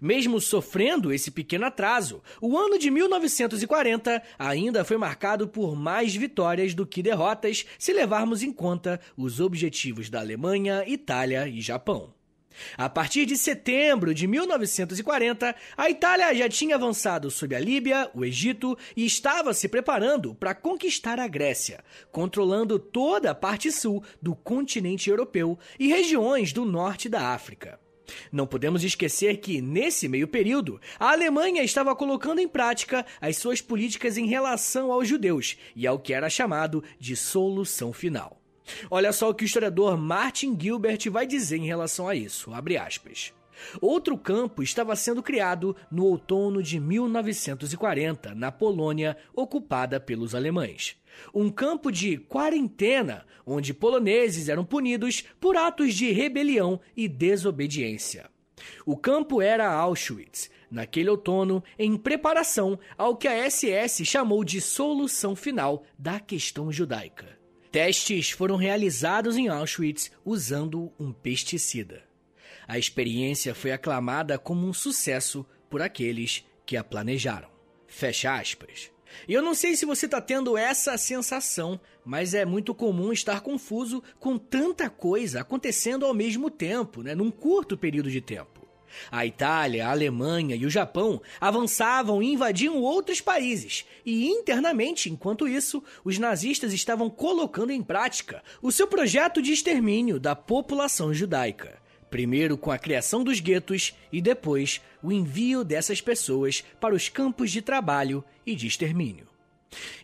Mesmo 0.00 0.40
sofrendo 0.40 1.12
esse 1.12 1.30
pequeno 1.30 1.66
atraso, 1.66 2.22
o 2.40 2.56
ano 2.56 2.78
de 2.78 2.90
1940 2.90 4.22
ainda 4.38 4.84
foi 4.84 4.96
marcado 4.96 5.48
por 5.48 5.74
mais 5.74 6.14
vitórias 6.14 6.74
do 6.74 6.86
que 6.86 7.02
derrotas, 7.02 7.66
se 7.78 7.92
levarmos 7.92 8.42
em 8.42 8.52
conta 8.52 9.00
os 9.16 9.40
objetivos 9.40 10.08
da 10.08 10.20
Alemanha, 10.20 10.84
Itália 10.86 11.48
e 11.48 11.60
Japão. 11.60 12.17
A 12.76 12.88
partir 12.88 13.26
de 13.26 13.36
setembro 13.36 14.14
de 14.14 14.26
1940, 14.26 15.54
a 15.76 15.90
Itália 15.90 16.34
já 16.34 16.48
tinha 16.48 16.76
avançado 16.76 17.30
sobre 17.30 17.56
a 17.56 17.60
Líbia, 17.60 18.10
o 18.14 18.24
Egito 18.24 18.76
e 18.96 19.04
estava 19.06 19.54
se 19.54 19.68
preparando 19.68 20.34
para 20.34 20.54
conquistar 20.54 21.18
a 21.18 21.28
Grécia, 21.28 21.84
controlando 22.10 22.78
toda 22.78 23.30
a 23.30 23.34
parte 23.34 23.70
sul 23.70 24.02
do 24.20 24.34
continente 24.34 25.10
europeu 25.10 25.58
e 25.78 25.88
regiões 25.88 26.52
do 26.52 26.64
norte 26.64 27.08
da 27.08 27.32
África. 27.34 27.78
Não 28.32 28.46
podemos 28.46 28.84
esquecer 28.84 29.38
que, 29.38 29.60
nesse 29.60 30.08
meio 30.08 30.26
período, 30.26 30.80
a 30.98 31.12
Alemanha 31.12 31.62
estava 31.62 31.94
colocando 31.94 32.40
em 32.40 32.48
prática 32.48 33.04
as 33.20 33.36
suas 33.36 33.60
políticas 33.60 34.16
em 34.16 34.26
relação 34.26 34.90
aos 34.90 35.06
judeus 35.06 35.56
e 35.76 35.86
ao 35.86 35.98
que 35.98 36.12
era 36.14 36.30
chamado 36.30 36.82
de 36.98 37.14
solução 37.14 37.92
final. 37.92 38.40
Olha 38.90 39.12
só 39.12 39.30
o 39.30 39.34
que 39.34 39.44
o 39.44 39.46
historiador 39.46 39.96
Martin 39.96 40.56
Gilbert 40.58 41.10
vai 41.10 41.26
dizer 41.26 41.56
em 41.56 41.66
relação 41.66 42.08
a 42.08 42.14
isso. 42.14 42.50
Outro 43.80 44.16
campo 44.16 44.62
estava 44.62 44.94
sendo 44.94 45.22
criado 45.22 45.74
no 45.90 46.04
outono 46.04 46.62
de 46.62 46.78
1940, 46.78 48.34
na 48.34 48.52
Polônia, 48.52 49.16
ocupada 49.34 49.98
pelos 49.98 50.34
alemães. 50.34 50.96
Um 51.34 51.50
campo 51.50 51.90
de 51.90 52.16
quarentena, 52.16 53.26
onde 53.44 53.74
poloneses 53.74 54.48
eram 54.48 54.64
punidos 54.64 55.24
por 55.40 55.56
atos 55.56 55.94
de 55.94 56.12
rebelião 56.12 56.80
e 56.96 57.08
desobediência. 57.08 58.30
O 58.84 58.96
campo 58.96 59.40
era 59.40 59.72
Auschwitz, 59.72 60.50
naquele 60.70 61.10
outono, 61.10 61.62
em 61.78 61.96
preparação 61.96 62.78
ao 62.96 63.16
que 63.16 63.28
a 63.28 63.48
SS 63.50 64.04
chamou 64.04 64.44
de 64.44 64.60
solução 64.60 65.34
final 65.34 65.84
da 65.98 66.20
questão 66.20 66.70
judaica. 66.70 67.37
Testes 67.70 68.30
foram 68.30 68.56
realizados 68.56 69.36
em 69.36 69.48
Auschwitz 69.48 70.10
usando 70.24 70.92
um 70.98 71.12
pesticida. 71.12 72.02
A 72.66 72.78
experiência 72.78 73.54
foi 73.54 73.72
aclamada 73.72 74.38
como 74.38 74.66
um 74.66 74.72
sucesso 74.72 75.44
por 75.68 75.82
aqueles 75.82 76.44
que 76.64 76.76
a 76.76 76.84
planejaram. 76.84 77.48
Fecha 77.86 78.34
aspas. 78.38 78.90
E 79.26 79.32
eu 79.32 79.42
não 79.42 79.54
sei 79.54 79.74
se 79.74 79.86
você 79.86 80.06
está 80.06 80.20
tendo 80.20 80.56
essa 80.56 80.96
sensação, 80.98 81.80
mas 82.04 82.34
é 82.34 82.44
muito 82.44 82.74
comum 82.74 83.12
estar 83.12 83.40
confuso 83.40 84.02
com 84.18 84.38
tanta 84.38 84.90
coisa 84.90 85.40
acontecendo 85.40 86.04
ao 86.04 86.14
mesmo 86.14 86.50
tempo, 86.50 87.02
né, 87.02 87.14
num 87.14 87.30
curto 87.30 87.76
período 87.76 88.10
de 88.10 88.20
tempo. 88.20 88.67
A 89.10 89.26
Itália, 89.26 89.86
a 89.86 89.90
Alemanha 89.90 90.56
e 90.56 90.66
o 90.66 90.70
Japão 90.70 91.20
avançavam 91.40 92.22
e 92.22 92.32
invadiam 92.32 92.76
outros 92.76 93.20
países, 93.20 93.84
e 94.04 94.28
internamente, 94.28 95.10
enquanto 95.10 95.48
isso, 95.48 95.82
os 96.04 96.18
nazistas 96.18 96.72
estavam 96.72 97.10
colocando 97.10 97.70
em 97.70 97.82
prática 97.82 98.42
o 98.62 98.72
seu 98.72 98.86
projeto 98.86 99.42
de 99.42 99.52
extermínio 99.52 100.18
da 100.18 100.34
população 100.34 101.12
judaica. 101.12 101.78
Primeiro 102.10 102.56
com 102.56 102.70
a 102.70 102.78
criação 102.78 103.22
dos 103.22 103.38
guetos 103.40 103.94
e 104.10 104.20
depois 104.20 104.80
o 105.02 105.12
envio 105.12 105.62
dessas 105.62 106.00
pessoas 106.00 106.64
para 106.80 106.94
os 106.94 107.08
campos 107.08 107.50
de 107.50 107.60
trabalho 107.60 108.24
e 108.46 108.54
de 108.54 108.66
extermínio. 108.66 109.28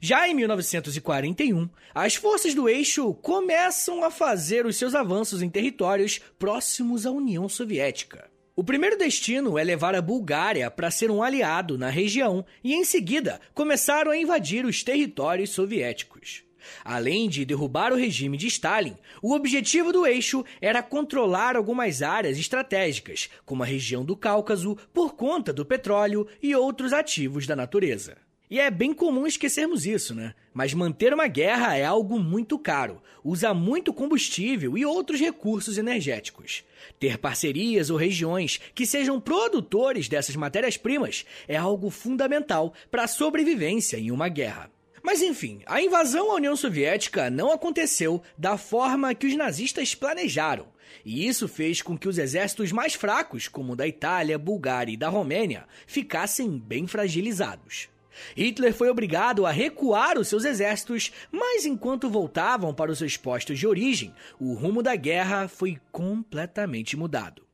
Já 0.01 0.29
em 0.29 0.35
1941, 0.35 1.69
as 1.95 2.15
forças 2.15 2.55
do 2.55 2.69
eixo 2.69 3.15
começam 3.15 4.05
a 4.05 4.11
fazer 4.11 4.67
os 4.67 4.77
seus 4.77 4.95
avanços 4.95 5.41
em 5.41 5.49
territórios 5.49 6.21
próximos 6.39 7.07
à 7.07 7.11
União 7.11 7.49
Soviética. 7.49 8.31
O 8.57 8.63
primeiro 8.63 8.97
destino 8.97 9.59
é 9.59 9.65
levar 9.65 9.97
a 9.97 10.01
Bulgária 10.01 10.71
para 10.71 10.89
ser 10.89 11.11
um 11.11 11.25
aliado 11.25 11.77
na 11.77 11.91
região 11.91 12.47
e, 12.63 12.73
em 12.73 12.85
seguida, 12.85 13.41
começaram 13.53 14.13
a 14.13 14.17
invadir 14.17 14.65
os 14.65 14.85
territórios 14.85 15.51
soviéticos. 15.51 16.45
Além 16.85 17.29
de 17.29 17.45
derrubar 17.45 17.93
o 17.93 17.97
regime 17.97 18.37
de 18.37 18.47
Stalin, 18.47 18.97
o 19.21 19.35
objetivo 19.35 19.93
do 19.93 20.07
eixo 20.07 20.45
era 20.61 20.85
controlar 20.85 21.57
algumas 21.57 22.01
áreas 22.01 22.39
estratégicas, 22.39 23.29
como 23.45 23.65
a 23.65 23.67
região 23.67 24.05
do 24.05 24.17
Cáucaso, 24.17 24.77
por 24.93 25.17
conta 25.17 25.53
do 25.53 25.67
petróleo 25.67 26.25
e 26.41 26.55
outros 26.55 26.93
ativos 26.93 27.49
da 27.49 27.57
natureza. 27.57 28.24
E 28.51 28.61
é 28.61 28.71
bem 28.71 28.93
comum 28.93 29.27
esquecermos 29.27 29.87
isso, 29.87 30.15
né? 30.15 30.35
Mas 30.53 30.75
manter 30.75 31.15
uma 31.15 31.27
guerra 31.27 31.77
é 31.77 31.85
algo 31.85 32.19
muito 32.19 32.59
caro, 32.59 33.03
usa 33.25 33.55
muito 33.55 33.93
combustível 33.93 34.77
e 34.77 34.85
outros 34.85 35.19
recursos 35.19 35.79
energéticos. 35.79 36.63
Ter 37.01 37.17
parcerias 37.17 37.89
ou 37.89 37.97
regiões 37.97 38.61
que 38.75 38.85
sejam 38.85 39.19
produtores 39.19 40.09
dessas 40.09 40.37
matérias-primas 40.37 41.25
é 41.49 41.57
algo 41.57 41.89
fundamental 41.89 42.75
para 42.91 43.05
a 43.05 43.09
sobrevivência 43.09 43.97
em 43.97 44.11
uma 44.11 44.29
guerra. 44.29 44.71
Mas 45.03 45.23
enfim, 45.23 45.61
a 45.67 45.81
invasão 45.83 46.31
à 46.31 46.35
União 46.35 46.55
Soviética 46.55 47.31
não 47.31 47.51
aconteceu 47.51 48.23
da 48.37 48.59
forma 48.59 49.15
que 49.15 49.27
os 49.27 49.37
nazistas 49.37 49.95
planejaram. 49.95 50.67
E 51.05 51.27
isso 51.27 51.49
fez 51.49 51.83
com 51.83 51.97
que 51.97 52.09
os 52.09 52.19
exércitos 52.19 52.73
mais 52.73 52.95
fracos, 52.95 53.49
como 53.49 53.73
o 53.73 53.77
da 53.77 53.87
Itália, 53.87 54.39
Bulgária 54.39 54.93
e 54.93 54.97
da 54.97 55.09
Romênia, 55.09 55.67
ficassem 55.87 56.59
bem 56.59 56.87
fragilizados. 56.87 57.89
Hitler 58.37 58.75
foi 58.75 58.89
obrigado 58.89 59.47
a 59.47 59.51
recuar 59.51 60.19
os 60.19 60.29
seus 60.29 60.45
exércitos, 60.45 61.13
mas 61.31 61.65
enquanto 61.65 62.11
voltavam 62.11 62.75
para 62.75 62.91
os 62.91 62.99
seus 62.99 63.17
postos 63.17 63.59
de 63.59 63.67
origem, 63.67 64.15
o 64.39 64.55
rumo 64.55 64.83
da 64.83 64.97
guerra 64.97 65.49
foi 65.49 65.79
completamente 65.91 66.97
mudado. 66.97 67.45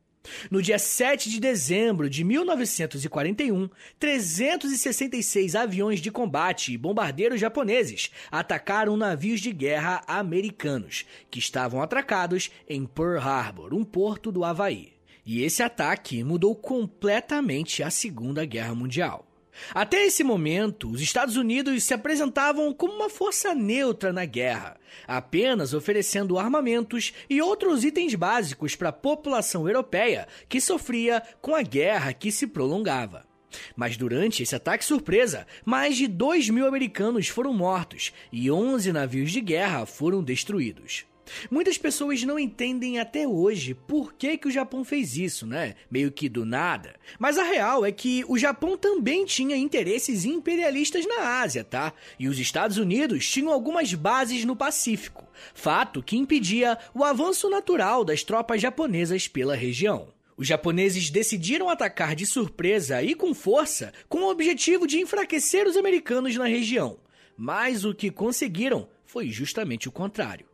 No 0.50 0.60
dia 0.60 0.78
7 0.78 1.30
de 1.30 1.40
dezembro 1.40 2.08
de 2.08 2.22
1941, 2.22 3.70
366 3.98 5.54
aviões 5.54 6.00
de 6.00 6.10
combate 6.10 6.72
e 6.72 6.78
bombardeiros 6.78 7.40
japoneses 7.40 8.10
atacaram 8.30 8.96
navios 8.96 9.40
de 9.40 9.52
guerra 9.52 10.02
americanos, 10.06 11.06
que 11.30 11.38
estavam 11.38 11.82
atracados 11.82 12.50
em 12.68 12.84
Pearl 12.84 13.18
Harbor, 13.18 13.74
um 13.74 13.84
porto 13.84 14.30
do 14.30 14.44
Havaí. 14.44 14.92
E 15.24 15.42
esse 15.42 15.62
ataque 15.62 16.22
mudou 16.24 16.54
completamente 16.54 17.82
a 17.82 17.90
Segunda 17.90 18.44
Guerra 18.44 18.74
Mundial. 18.74 19.29
Até 19.74 20.04
esse 20.04 20.24
momento, 20.24 20.90
os 20.90 21.00
Estados 21.00 21.36
Unidos 21.36 21.84
se 21.84 21.94
apresentavam 21.94 22.72
como 22.72 22.94
uma 22.94 23.10
força 23.10 23.54
neutra 23.54 24.12
na 24.12 24.24
guerra, 24.24 24.78
apenas 25.06 25.74
oferecendo 25.74 26.38
armamentos 26.38 27.12
e 27.28 27.40
outros 27.40 27.84
itens 27.84 28.14
básicos 28.14 28.74
para 28.76 28.90
a 28.90 28.92
população 28.92 29.68
europeia 29.68 30.26
que 30.48 30.60
sofria 30.60 31.22
com 31.40 31.54
a 31.54 31.62
guerra 31.62 32.12
que 32.12 32.30
se 32.32 32.46
prolongava. 32.46 33.28
Mas 33.74 33.96
durante 33.96 34.42
esse 34.42 34.54
ataque 34.54 34.84
surpresa, 34.84 35.46
mais 35.64 35.96
de 35.96 36.06
2 36.06 36.50
mil 36.50 36.66
americanos 36.66 37.28
foram 37.28 37.52
mortos 37.52 38.12
e 38.30 38.50
11 38.50 38.92
navios 38.92 39.32
de 39.32 39.40
guerra 39.40 39.86
foram 39.86 40.22
destruídos. 40.22 41.09
Muitas 41.50 41.78
pessoas 41.78 42.22
não 42.22 42.38
entendem 42.38 42.98
até 42.98 43.26
hoje 43.26 43.74
por 43.74 44.12
que, 44.14 44.36
que 44.36 44.48
o 44.48 44.50
Japão 44.50 44.84
fez 44.84 45.16
isso, 45.16 45.46
né? 45.46 45.74
Meio 45.90 46.10
que 46.10 46.28
do 46.28 46.44
nada. 46.44 46.94
Mas 47.18 47.38
a 47.38 47.42
real 47.42 47.84
é 47.84 47.92
que 47.92 48.24
o 48.28 48.38
Japão 48.38 48.76
também 48.76 49.24
tinha 49.24 49.56
interesses 49.56 50.24
imperialistas 50.24 51.06
na 51.06 51.40
Ásia, 51.40 51.64
tá? 51.64 51.92
E 52.18 52.28
os 52.28 52.38
Estados 52.38 52.76
Unidos 52.76 53.28
tinham 53.28 53.52
algumas 53.52 53.92
bases 53.94 54.44
no 54.44 54.56
Pacífico, 54.56 55.26
fato 55.54 56.02
que 56.02 56.16
impedia 56.16 56.78
o 56.94 57.04
avanço 57.04 57.48
natural 57.48 58.04
das 58.04 58.22
tropas 58.22 58.60
japonesas 58.60 59.28
pela 59.28 59.54
região. 59.54 60.08
Os 60.36 60.46
japoneses 60.46 61.10
decidiram 61.10 61.68
atacar 61.68 62.14
de 62.14 62.24
surpresa 62.24 63.02
e 63.02 63.14
com 63.14 63.34
força 63.34 63.92
com 64.08 64.20
o 64.20 64.30
objetivo 64.30 64.86
de 64.86 64.98
enfraquecer 64.98 65.66
os 65.66 65.76
americanos 65.76 66.34
na 66.34 66.46
região. 66.46 66.96
Mas 67.36 67.84
o 67.84 67.94
que 67.94 68.10
conseguiram 68.10 68.88
foi 69.04 69.28
justamente 69.28 69.88
o 69.88 69.92
contrário. 69.92 70.49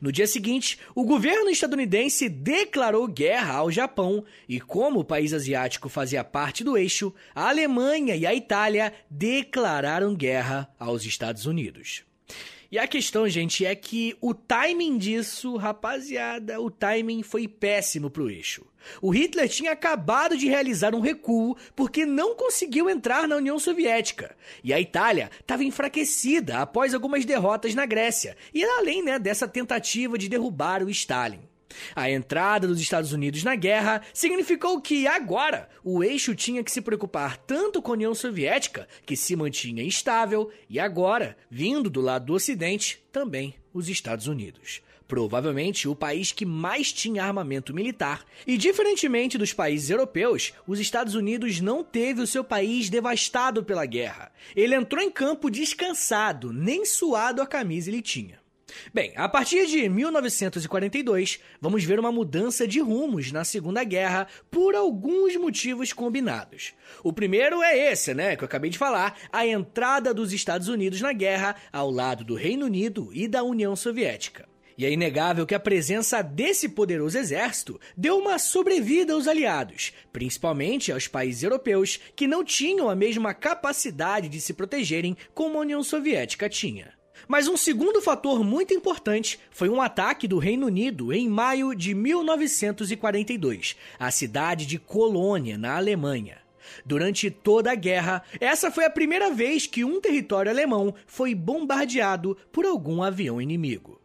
No 0.00 0.10
dia 0.10 0.26
seguinte, 0.26 0.78
o 0.94 1.04
governo 1.04 1.50
estadunidense 1.50 2.28
declarou 2.28 3.06
guerra 3.06 3.54
ao 3.54 3.70
Japão 3.70 4.24
e, 4.48 4.60
como 4.60 5.00
o 5.00 5.04
país 5.04 5.32
asiático 5.32 5.88
fazia 5.88 6.24
parte 6.24 6.64
do 6.64 6.76
eixo, 6.76 7.14
a 7.34 7.48
Alemanha 7.48 8.16
e 8.16 8.26
a 8.26 8.34
Itália 8.34 8.92
declararam 9.10 10.14
guerra 10.14 10.68
aos 10.78 11.04
Estados 11.04 11.46
Unidos. 11.46 12.04
E 12.70 12.78
a 12.78 12.86
questão, 12.86 13.28
gente, 13.28 13.64
é 13.64 13.74
que 13.74 14.16
o 14.20 14.34
timing 14.34 14.98
disso, 14.98 15.56
rapaziada, 15.56 16.60
o 16.60 16.70
timing 16.70 17.22
foi 17.22 17.46
péssimo 17.46 18.10
pro 18.10 18.28
eixo. 18.28 18.66
O 19.00 19.10
Hitler 19.10 19.48
tinha 19.48 19.72
acabado 19.72 20.36
de 20.36 20.48
realizar 20.48 20.94
um 20.94 21.00
recuo 21.00 21.56
porque 21.74 22.04
não 22.04 22.34
conseguiu 22.34 22.88
entrar 22.88 23.28
na 23.28 23.36
União 23.36 23.58
Soviética. 23.58 24.36
E 24.62 24.72
a 24.72 24.80
Itália 24.80 25.30
estava 25.40 25.64
enfraquecida 25.64 26.58
após 26.58 26.94
algumas 26.94 27.24
derrotas 27.24 27.74
na 27.74 27.86
Grécia, 27.86 28.36
e 28.52 28.64
além 28.64 29.02
né, 29.02 29.18
dessa 29.18 29.46
tentativa 29.46 30.18
de 30.18 30.28
derrubar 30.28 30.82
o 30.82 30.90
Stalin. 30.90 31.40
A 31.94 32.10
entrada 32.10 32.66
dos 32.66 32.80
Estados 32.80 33.12
Unidos 33.12 33.42
na 33.42 33.54
guerra 33.54 34.02
significou 34.12 34.80
que 34.80 35.06
agora 35.06 35.68
o 35.84 36.02
eixo 36.02 36.34
tinha 36.34 36.62
que 36.62 36.70
se 36.70 36.80
preocupar 36.80 37.36
tanto 37.36 37.82
com 37.82 37.92
a 37.92 37.94
União 37.94 38.14
Soviética, 38.14 38.88
que 39.04 39.16
se 39.16 39.36
mantinha 39.36 39.82
instável, 39.82 40.50
e 40.68 40.78
agora, 40.78 41.36
vindo 41.50 41.90
do 41.90 42.00
lado 42.00 42.26
do 42.26 42.34
Ocidente, 42.34 43.02
também 43.12 43.54
os 43.72 43.88
Estados 43.88 44.26
Unidos 44.26 44.82
provavelmente 45.06 45.88
o 45.88 45.94
país 45.94 46.32
que 46.32 46.44
mais 46.44 46.92
tinha 46.92 47.24
armamento 47.24 47.74
militar. 47.74 48.24
E 48.46 48.56
diferentemente 48.56 49.38
dos 49.38 49.52
países 49.52 49.88
europeus, 49.88 50.52
os 50.66 50.80
Estados 50.80 51.14
Unidos 51.14 51.60
não 51.60 51.84
teve 51.84 52.20
o 52.20 52.26
seu 52.26 52.42
país 52.42 52.90
devastado 52.90 53.64
pela 53.64 53.86
guerra. 53.86 54.32
Ele 54.54 54.74
entrou 54.74 55.02
em 55.02 55.10
campo 55.10 55.50
descansado, 55.50 56.52
nem 56.52 56.84
suado 56.84 57.40
a 57.40 57.46
camisa 57.46 57.90
ele 57.90 58.02
tinha. 58.02 58.44
Bem, 58.92 59.12
a 59.16 59.28
partir 59.28 59.66
de 59.66 59.88
1942, 59.88 61.40
vamos 61.60 61.84
ver 61.84 61.98
uma 61.98 62.12
mudança 62.12 62.66
de 62.66 62.80
rumos 62.80 63.32
na 63.32 63.44
Segunda 63.44 63.84
Guerra 63.84 64.26
por 64.50 64.74
alguns 64.74 65.36
motivos 65.36 65.92
combinados. 65.92 66.74
O 67.02 67.12
primeiro 67.12 67.62
é 67.62 67.92
esse, 67.92 68.14
né, 68.14 68.36
que 68.36 68.44
eu 68.44 68.46
acabei 68.46 68.70
de 68.70 68.78
falar, 68.78 69.16
a 69.32 69.46
entrada 69.46 70.12
dos 70.12 70.32
Estados 70.32 70.68
Unidos 70.68 71.00
na 71.00 71.12
guerra 71.12 71.56
ao 71.72 71.90
lado 71.90 72.24
do 72.24 72.34
Reino 72.34 72.66
Unido 72.66 73.10
e 73.12 73.28
da 73.28 73.42
União 73.42 73.74
Soviética. 73.74 74.46
E 74.78 74.84
é 74.84 74.92
inegável 74.92 75.46
que 75.46 75.54
a 75.54 75.60
presença 75.60 76.20
desse 76.22 76.68
poderoso 76.68 77.16
exército 77.16 77.80
deu 77.96 78.18
uma 78.18 78.38
sobrevida 78.38 79.14
aos 79.14 79.26
aliados, 79.26 79.92
principalmente 80.12 80.92
aos 80.92 81.08
países 81.08 81.42
europeus 81.42 81.98
que 82.14 82.26
não 82.26 82.44
tinham 82.44 82.90
a 82.90 82.94
mesma 82.94 83.32
capacidade 83.32 84.28
de 84.28 84.40
se 84.40 84.52
protegerem 84.52 85.16
como 85.32 85.56
a 85.56 85.62
União 85.62 85.82
Soviética 85.82 86.48
tinha. 86.48 86.95
Mas 87.26 87.48
um 87.48 87.56
segundo 87.56 88.00
fator 88.00 88.44
muito 88.44 88.72
importante 88.72 89.38
foi 89.50 89.68
um 89.68 89.80
ataque 89.80 90.28
do 90.28 90.38
Reino 90.38 90.66
Unido 90.66 91.12
em 91.12 91.28
maio 91.28 91.74
de 91.74 91.94
1942, 91.94 93.76
à 93.98 94.10
cidade 94.10 94.66
de 94.66 94.78
Colônia, 94.78 95.58
na 95.58 95.76
Alemanha. 95.76 96.38
Durante 96.84 97.30
toda 97.30 97.72
a 97.72 97.74
guerra, 97.74 98.22
essa 98.40 98.70
foi 98.70 98.84
a 98.84 98.90
primeira 98.90 99.30
vez 99.30 99.66
que 99.66 99.84
um 99.84 100.00
território 100.00 100.50
alemão 100.50 100.94
foi 101.06 101.34
bombardeado 101.34 102.36
por 102.52 102.64
algum 102.64 103.02
avião 103.02 103.40
inimigo. 103.40 104.00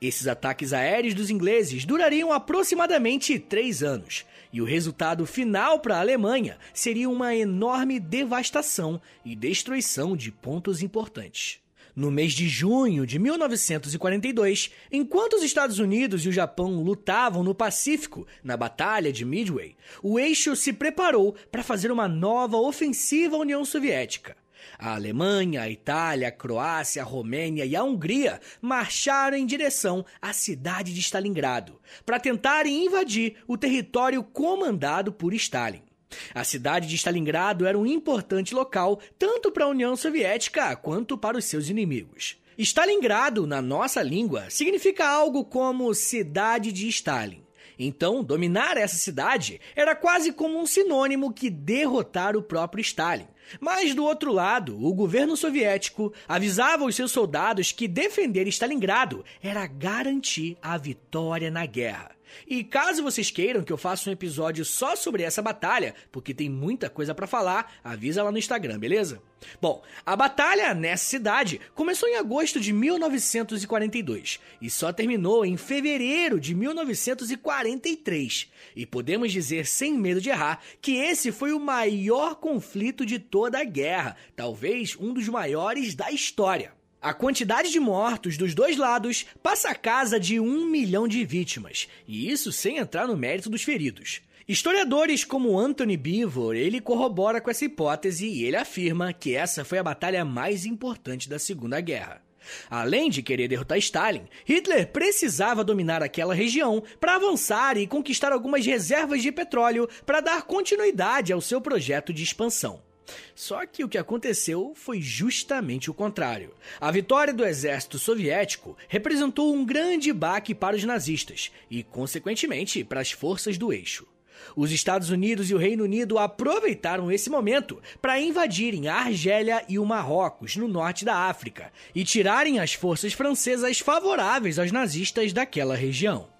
Esses 0.00 0.26
ataques 0.26 0.72
aéreos 0.72 1.14
dos 1.14 1.30
ingleses 1.30 1.84
durariam 1.84 2.32
aproximadamente 2.32 3.38
três 3.38 3.82
anos, 3.82 4.24
e 4.52 4.62
o 4.62 4.64
resultado 4.64 5.26
final 5.26 5.80
para 5.80 5.96
a 5.96 6.00
Alemanha 6.00 6.58
seria 6.72 7.08
uma 7.10 7.34
enorme 7.34 8.00
devastação 8.00 9.00
e 9.24 9.36
destruição 9.36 10.16
de 10.16 10.32
pontos 10.32 10.82
importantes. 10.82 11.60
No 11.98 12.12
mês 12.12 12.32
de 12.32 12.48
junho 12.48 13.04
de 13.04 13.18
1942, 13.18 14.70
enquanto 14.92 15.32
os 15.32 15.42
Estados 15.42 15.80
Unidos 15.80 16.24
e 16.24 16.28
o 16.28 16.32
Japão 16.32 16.80
lutavam 16.80 17.42
no 17.42 17.52
Pacífico, 17.52 18.24
na 18.44 18.56
Batalha 18.56 19.12
de 19.12 19.24
Midway, 19.24 19.74
o 20.00 20.16
eixo 20.16 20.54
se 20.54 20.72
preparou 20.72 21.34
para 21.50 21.64
fazer 21.64 21.90
uma 21.90 22.06
nova 22.06 22.56
ofensiva 22.56 23.34
à 23.34 23.40
União 23.40 23.64
Soviética. 23.64 24.36
A 24.78 24.94
Alemanha, 24.94 25.62
a 25.62 25.68
Itália, 25.68 26.28
a 26.28 26.30
Croácia, 26.30 27.02
a 27.02 27.04
Romênia 27.04 27.64
e 27.64 27.74
a 27.74 27.82
Hungria 27.82 28.40
marcharam 28.62 29.36
em 29.36 29.44
direção 29.44 30.06
à 30.22 30.32
cidade 30.32 30.94
de 30.94 31.00
Stalingrado 31.00 31.80
para 32.06 32.20
tentarem 32.20 32.86
invadir 32.86 33.38
o 33.44 33.58
território 33.58 34.22
comandado 34.22 35.12
por 35.12 35.34
Stalin. 35.34 35.87
A 36.34 36.44
cidade 36.44 36.88
de 36.88 36.96
Stalingrado 36.96 37.66
era 37.66 37.78
um 37.78 37.86
importante 37.86 38.54
local 38.54 39.00
tanto 39.18 39.50
para 39.50 39.64
a 39.64 39.68
União 39.68 39.96
Soviética 39.96 40.74
quanto 40.76 41.16
para 41.16 41.38
os 41.38 41.44
seus 41.44 41.68
inimigos. 41.68 42.36
Stalingrado, 42.58 43.46
na 43.46 43.62
nossa 43.62 44.02
língua, 44.02 44.50
significa 44.50 45.06
algo 45.06 45.44
como 45.44 45.94
cidade 45.94 46.72
de 46.72 46.88
Stalin. 46.88 47.44
Então, 47.78 48.24
dominar 48.24 48.76
essa 48.76 48.96
cidade 48.96 49.60
era 49.76 49.94
quase 49.94 50.32
como 50.32 50.58
um 50.58 50.66
sinônimo 50.66 51.32
que 51.32 51.48
derrotar 51.48 52.36
o 52.36 52.42
próprio 52.42 52.82
Stalin. 52.82 53.28
Mas 53.60 53.94
do 53.94 54.04
outro 54.04 54.32
lado, 54.32 54.84
o 54.84 54.92
governo 54.92 55.36
soviético 55.36 56.12
avisava 56.26 56.84
os 56.84 56.96
seus 56.96 57.12
soldados 57.12 57.70
que 57.70 57.86
defender 57.86 58.48
Stalingrado 58.48 59.24
era 59.40 59.64
garantir 59.66 60.58
a 60.60 60.76
vitória 60.76 61.50
na 61.50 61.64
guerra. 61.64 62.17
E 62.46 62.64
caso 62.64 63.02
vocês 63.02 63.30
queiram 63.30 63.62
que 63.62 63.72
eu 63.72 63.76
faça 63.76 64.08
um 64.08 64.12
episódio 64.12 64.64
só 64.64 64.96
sobre 64.96 65.22
essa 65.22 65.42
batalha, 65.42 65.94
porque 66.10 66.34
tem 66.34 66.48
muita 66.48 66.90
coisa 66.90 67.14
para 67.14 67.26
falar, 67.26 67.72
avisa 67.82 68.22
lá 68.22 68.32
no 68.32 68.38
Instagram, 68.38 68.78
beleza? 68.78 69.22
Bom, 69.60 69.82
a 70.04 70.16
batalha 70.16 70.74
nessa 70.74 71.04
cidade 71.04 71.60
começou 71.74 72.08
em 72.08 72.16
agosto 72.16 72.58
de 72.60 72.72
1942 72.72 74.40
e 74.60 74.68
só 74.68 74.92
terminou 74.92 75.44
em 75.44 75.56
fevereiro 75.56 76.40
de 76.40 76.54
1943. 76.54 78.50
E 78.74 78.84
podemos 78.84 79.32
dizer 79.32 79.66
sem 79.66 79.94
medo 79.94 80.20
de 80.20 80.30
errar 80.30 80.60
que 80.80 80.96
esse 80.96 81.30
foi 81.30 81.52
o 81.52 81.60
maior 81.60 82.36
conflito 82.36 83.06
de 83.06 83.18
toda 83.18 83.60
a 83.60 83.64
guerra, 83.64 84.16
talvez 84.34 84.96
um 84.98 85.12
dos 85.12 85.28
maiores 85.28 85.94
da 85.94 86.10
história. 86.10 86.77
A 87.00 87.14
quantidade 87.14 87.70
de 87.70 87.78
mortos 87.78 88.36
dos 88.36 88.54
dois 88.54 88.76
lados 88.76 89.24
passa 89.40 89.70
a 89.70 89.74
casa 89.74 90.18
de 90.18 90.40
um 90.40 90.66
milhão 90.66 91.06
de 91.06 91.24
vítimas, 91.24 91.86
e 92.08 92.28
isso 92.28 92.50
sem 92.50 92.78
entrar 92.78 93.06
no 93.06 93.16
mérito 93.16 93.48
dos 93.48 93.62
feridos. 93.62 94.20
Historiadores 94.48 95.24
como 95.24 95.56
Anthony 95.56 95.96
Beevor, 95.96 96.56
ele 96.56 96.80
corrobora 96.80 97.40
com 97.40 97.50
essa 97.50 97.64
hipótese 97.64 98.26
e 98.26 98.44
ele 98.44 98.56
afirma 98.56 99.12
que 99.12 99.36
essa 99.36 99.64
foi 99.64 99.78
a 99.78 99.82
batalha 99.82 100.24
mais 100.24 100.66
importante 100.66 101.28
da 101.28 101.38
Segunda 101.38 101.80
Guerra. 101.80 102.20
Além 102.68 103.10
de 103.10 103.22
querer 103.22 103.46
derrotar 103.46 103.78
Stalin, 103.78 104.24
Hitler 104.44 104.88
precisava 104.88 105.62
dominar 105.62 106.02
aquela 106.02 106.34
região 106.34 106.82
para 106.98 107.14
avançar 107.14 107.76
e 107.76 107.86
conquistar 107.86 108.32
algumas 108.32 108.66
reservas 108.66 109.22
de 109.22 109.30
petróleo 109.30 109.88
para 110.04 110.20
dar 110.20 110.42
continuidade 110.42 111.32
ao 111.32 111.40
seu 111.40 111.60
projeto 111.60 112.12
de 112.12 112.24
expansão. 112.24 112.87
Só 113.34 113.64
que 113.66 113.84
o 113.84 113.88
que 113.88 113.98
aconteceu 113.98 114.72
foi 114.74 115.00
justamente 115.00 115.90
o 115.90 115.94
contrário. 115.94 116.54
A 116.80 116.90
vitória 116.90 117.32
do 117.32 117.44
exército 117.44 117.98
soviético 117.98 118.76
representou 118.88 119.54
um 119.54 119.64
grande 119.64 120.12
baque 120.12 120.54
para 120.54 120.76
os 120.76 120.84
nazistas 120.84 121.50
e, 121.70 121.82
consequentemente, 121.82 122.84
para 122.84 123.00
as 123.00 123.10
forças 123.12 123.56
do 123.56 123.72
eixo. 123.72 124.06
Os 124.54 124.72
Estados 124.72 125.10
Unidos 125.10 125.50
e 125.50 125.54
o 125.54 125.58
Reino 125.58 125.84
Unido 125.84 126.18
aproveitaram 126.18 127.10
esse 127.10 127.28
momento 127.28 127.80
para 128.00 128.20
invadirem 128.20 128.88
a 128.88 128.96
Argélia 128.96 129.64
e 129.68 129.78
o 129.78 129.84
Marrocos, 129.84 130.56
no 130.56 130.68
norte 130.68 131.04
da 131.04 131.14
África, 131.14 131.72
e 131.94 132.04
tirarem 132.04 132.58
as 132.58 132.74
forças 132.74 133.12
francesas 133.12 133.80
favoráveis 133.80 134.58
aos 134.58 134.72
nazistas 134.72 135.32
daquela 135.32 135.74
região. 135.74 136.37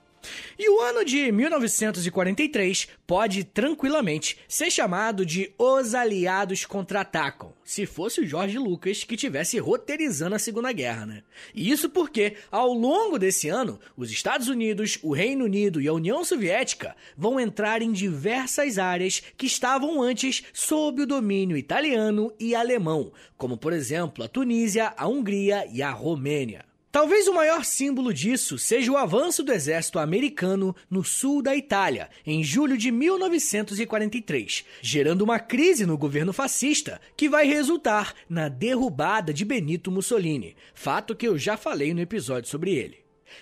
E 0.59 0.69
o 0.69 0.81
ano 0.81 1.05
de 1.05 1.31
1943 1.31 2.89
pode 3.07 3.45
tranquilamente 3.45 4.39
ser 4.49 4.71
chamado 4.71 5.25
de 5.25 5.53
Os 5.59 5.95
Aliados 5.95 6.65
Contra-Atacam, 6.65 7.53
se 7.65 7.87
fosse 7.87 8.21
o 8.21 8.27
Jorge 8.27 8.59
Lucas 8.59 9.05
que 9.05 9.17
tivesse 9.17 9.59
roteirizando 9.59 10.35
a 10.35 10.39
Segunda 10.39 10.73
Guerra, 10.73 11.07
né? 11.07 11.23
E 11.55 11.71
isso 11.71 11.89
porque, 11.89 12.37
ao 12.51 12.73
longo 12.73 13.19
desse 13.19 13.49
ano, 13.49 13.79
os 13.97 14.11
Estados 14.11 14.49
Unidos, 14.49 14.99
o 15.03 15.13
Reino 15.13 15.45
Unido 15.45 15.81
e 15.81 15.89
a 15.89 15.93
União 15.93 16.25
Soviética 16.25 16.97
vão 17.17 17.39
entrar 17.39 17.81
em 17.83 17.93
diversas 17.93 18.79
áreas 18.79 19.23
que 19.37 19.47
estavam 19.47 20.03
antes 20.03 20.43
sob 20.53 21.03
o 21.03 21.07
domínio 21.07 21.57
italiano 21.57 22.33
e 22.39 22.55
alemão, 22.55 23.13
como 23.37 23.57
por 23.57 23.73
exemplo 23.73 24.25
a 24.25 24.29
Tunísia, 24.29 24.93
a 24.97 25.07
Hungria 25.07 25.67
e 25.73 25.83
a 25.83 25.91
Romênia. 25.91 26.68
Talvez 26.91 27.29
o 27.29 27.35
maior 27.35 27.67
símbolo 27.67 28.15
disso 28.15 28.59
seja 28.59 28.91
o 28.91 28.97
avanço 28.97 29.43
do 29.43 29.53
exército 29.53 29.99
americano 29.99 30.75
no 30.89 31.05
sul 31.05 31.43
da 31.43 31.55
Itália, 31.55 32.09
em 32.25 32.43
julho 32.43 32.79
de 32.79 32.91
1943, 32.91 34.65
gerando 34.81 35.21
uma 35.21 35.39
crise 35.39 35.85
no 35.85 35.99
governo 35.99 36.33
fascista 36.33 36.99
que 37.15 37.29
vai 37.29 37.47
resultar 37.47 38.15
na 38.27 38.49
derrubada 38.49 39.35
de 39.35 39.45
Benito 39.45 39.91
Mussolini, 39.91 40.57
fato 40.73 41.15
que 41.15 41.29
eu 41.29 41.37
já 41.39 41.59
falei 41.59 41.93
no 41.93 42.01
episódio 42.01 42.49
sobre 42.49 42.73
ele. 42.73 42.97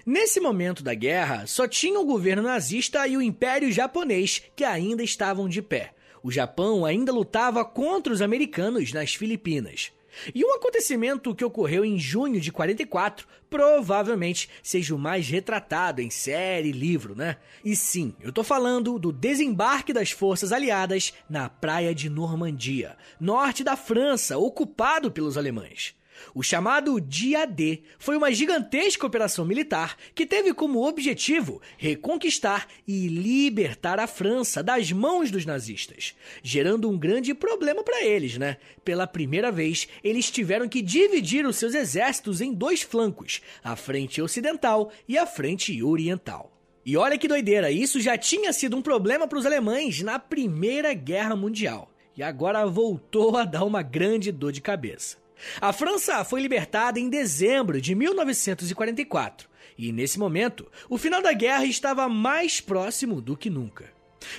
Nesse 0.04 0.40
momento 0.40 0.82
da 0.82 0.94
guerra, 0.94 1.46
só 1.46 1.68
tinha 1.68 2.00
o 2.00 2.04
governo 2.04 2.42
nazista 2.42 3.06
e 3.06 3.16
o 3.16 3.22
Império 3.22 3.70
Japonês 3.70 4.42
que 4.56 4.64
ainda 4.64 5.04
estavam 5.04 5.48
de 5.48 5.62
pé. 5.62 5.94
O 6.20 6.32
Japão 6.32 6.84
ainda 6.84 7.12
lutava 7.12 7.64
contra 7.64 8.12
os 8.12 8.20
americanos 8.20 8.92
nas 8.92 9.14
Filipinas. 9.14 9.92
E 10.34 10.44
um 10.44 10.54
acontecimento 10.54 11.34
que 11.34 11.44
ocorreu 11.44 11.84
em 11.84 11.98
junho 11.98 12.40
de 12.40 12.52
44 12.52 13.26
provavelmente 13.48 14.48
seja 14.62 14.94
o 14.94 14.98
mais 14.98 15.28
retratado 15.28 16.00
em 16.00 16.10
série 16.10 16.68
e 16.68 16.72
livro, 16.72 17.14
né? 17.14 17.36
E 17.64 17.76
sim, 17.76 18.14
eu 18.20 18.32
tô 18.32 18.42
falando 18.42 18.98
do 18.98 19.12
desembarque 19.12 19.92
das 19.92 20.10
forças 20.10 20.52
aliadas 20.52 21.12
na 21.28 21.48
praia 21.48 21.94
de 21.94 22.08
Normandia, 22.08 22.96
norte 23.20 23.62
da 23.62 23.76
França, 23.76 24.38
ocupado 24.38 25.10
pelos 25.10 25.36
alemães. 25.38 25.94
O 26.34 26.42
chamado 26.42 27.00
Dia 27.00 27.46
D 27.46 27.82
foi 27.98 28.16
uma 28.16 28.32
gigantesca 28.32 29.06
operação 29.06 29.44
militar 29.44 29.96
que 30.14 30.26
teve 30.26 30.52
como 30.52 30.86
objetivo 30.86 31.60
reconquistar 31.76 32.66
e 32.86 33.08
libertar 33.08 33.98
a 33.98 34.06
França 34.06 34.62
das 34.62 34.92
mãos 34.92 35.30
dos 35.30 35.46
nazistas, 35.46 36.14
gerando 36.42 36.88
um 36.88 36.98
grande 36.98 37.34
problema 37.34 37.82
para 37.82 38.04
eles, 38.04 38.38
né? 38.38 38.56
Pela 38.84 39.06
primeira 39.06 39.50
vez, 39.50 39.88
eles 40.02 40.30
tiveram 40.30 40.68
que 40.68 40.82
dividir 40.82 41.46
os 41.46 41.56
seus 41.56 41.74
exércitos 41.74 42.40
em 42.40 42.52
dois 42.52 42.82
flancos, 42.82 43.40
a 43.62 43.76
frente 43.76 44.20
ocidental 44.20 44.92
e 45.08 45.16
a 45.18 45.26
frente 45.26 45.82
oriental. 45.82 46.52
E 46.84 46.96
olha 46.96 47.18
que 47.18 47.26
doideira, 47.26 47.68
isso 47.68 48.00
já 48.00 48.16
tinha 48.16 48.52
sido 48.52 48.76
um 48.76 48.82
problema 48.82 49.26
para 49.26 49.38
os 49.38 49.44
alemães 49.44 50.02
na 50.02 50.20
Primeira 50.20 50.94
Guerra 50.94 51.34
Mundial. 51.34 51.90
E 52.16 52.22
agora 52.22 52.64
voltou 52.64 53.36
a 53.36 53.44
dar 53.44 53.64
uma 53.64 53.82
grande 53.82 54.30
dor 54.30 54.52
de 54.52 54.60
cabeça. 54.60 55.25
A 55.60 55.72
França 55.72 56.24
foi 56.24 56.40
libertada 56.40 56.98
em 56.98 57.08
dezembro 57.08 57.80
de 57.80 57.94
1944 57.94 59.48
e, 59.78 59.92
nesse 59.92 60.18
momento, 60.18 60.66
o 60.88 60.96
final 60.96 61.20
da 61.20 61.32
guerra 61.32 61.66
estava 61.66 62.08
mais 62.08 62.60
próximo 62.60 63.20
do 63.20 63.36
que 63.36 63.50
nunca. 63.50 63.94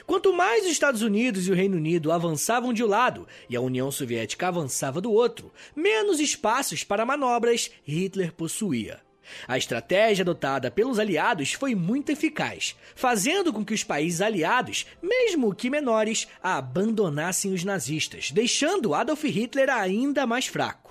Quanto 0.06 0.34
mais 0.34 0.66
os 0.66 0.72
Estados 0.72 1.02
Unidos 1.02 1.48
e 1.48 1.52
o 1.52 1.56
Reino 1.56 1.78
Unido 1.78 2.12
avançavam 2.12 2.74
de 2.74 2.84
um 2.84 2.88
lado 2.88 3.28
e 3.50 3.56
a 3.56 3.62
União 3.62 3.92
Soviética 3.92 4.48
avançava 4.48 5.00
do 5.00 5.12
outro, 5.12 5.52
menos 5.76 6.20
espaços 6.20 6.84
para 6.84 7.06
manobras 7.06 7.72
Hitler 7.84 8.34
possuía. 8.34 9.00
A 9.48 9.58
estratégia 9.58 10.24
adotada 10.24 10.72
pelos 10.72 11.00
aliados 11.00 11.54
foi 11.54 11.76
muito 11.76 12.12
eficaz, 12.12 12.76
fazendo 12.96 13.52
com 13.52 13.64
que 13.64 13.74
os 13.74 13.84
países 13.84 14.22
aliados, 14.22 14.86
mesmo 15.02 15.54
que 15.54 15.70
menores, 15.70 16.28
abandonassem 16.42 17.54
os 17.54 17.64
nazistas, 17.64 18.32
deixando 18.32 18.94
Adolf 18.94 19.24
Hitler 19.24 19.70
ainda 19.70 20.26
mais 20.26 20.48
fraco. 20.48 20.87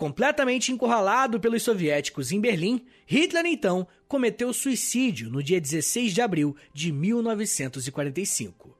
Completamente 0.00 0.72
encurralado 0.72 1.38
pelos 1.38 1.62
soviéticos 1.62 2.32
em 2.32 2.40
Berlim, 2.40 2.86
Hitler 3.04 3.44
então 3.44 3.86
cometeu 4.08 4.50
suicídio 4.50 5.28
no 5.28 5.42
dia 5.42 5.60
16 5.60 6.14
de 6.14 6.22
abril 6.22 6.56
de 6.72 6.90
1945. 6.90 8.74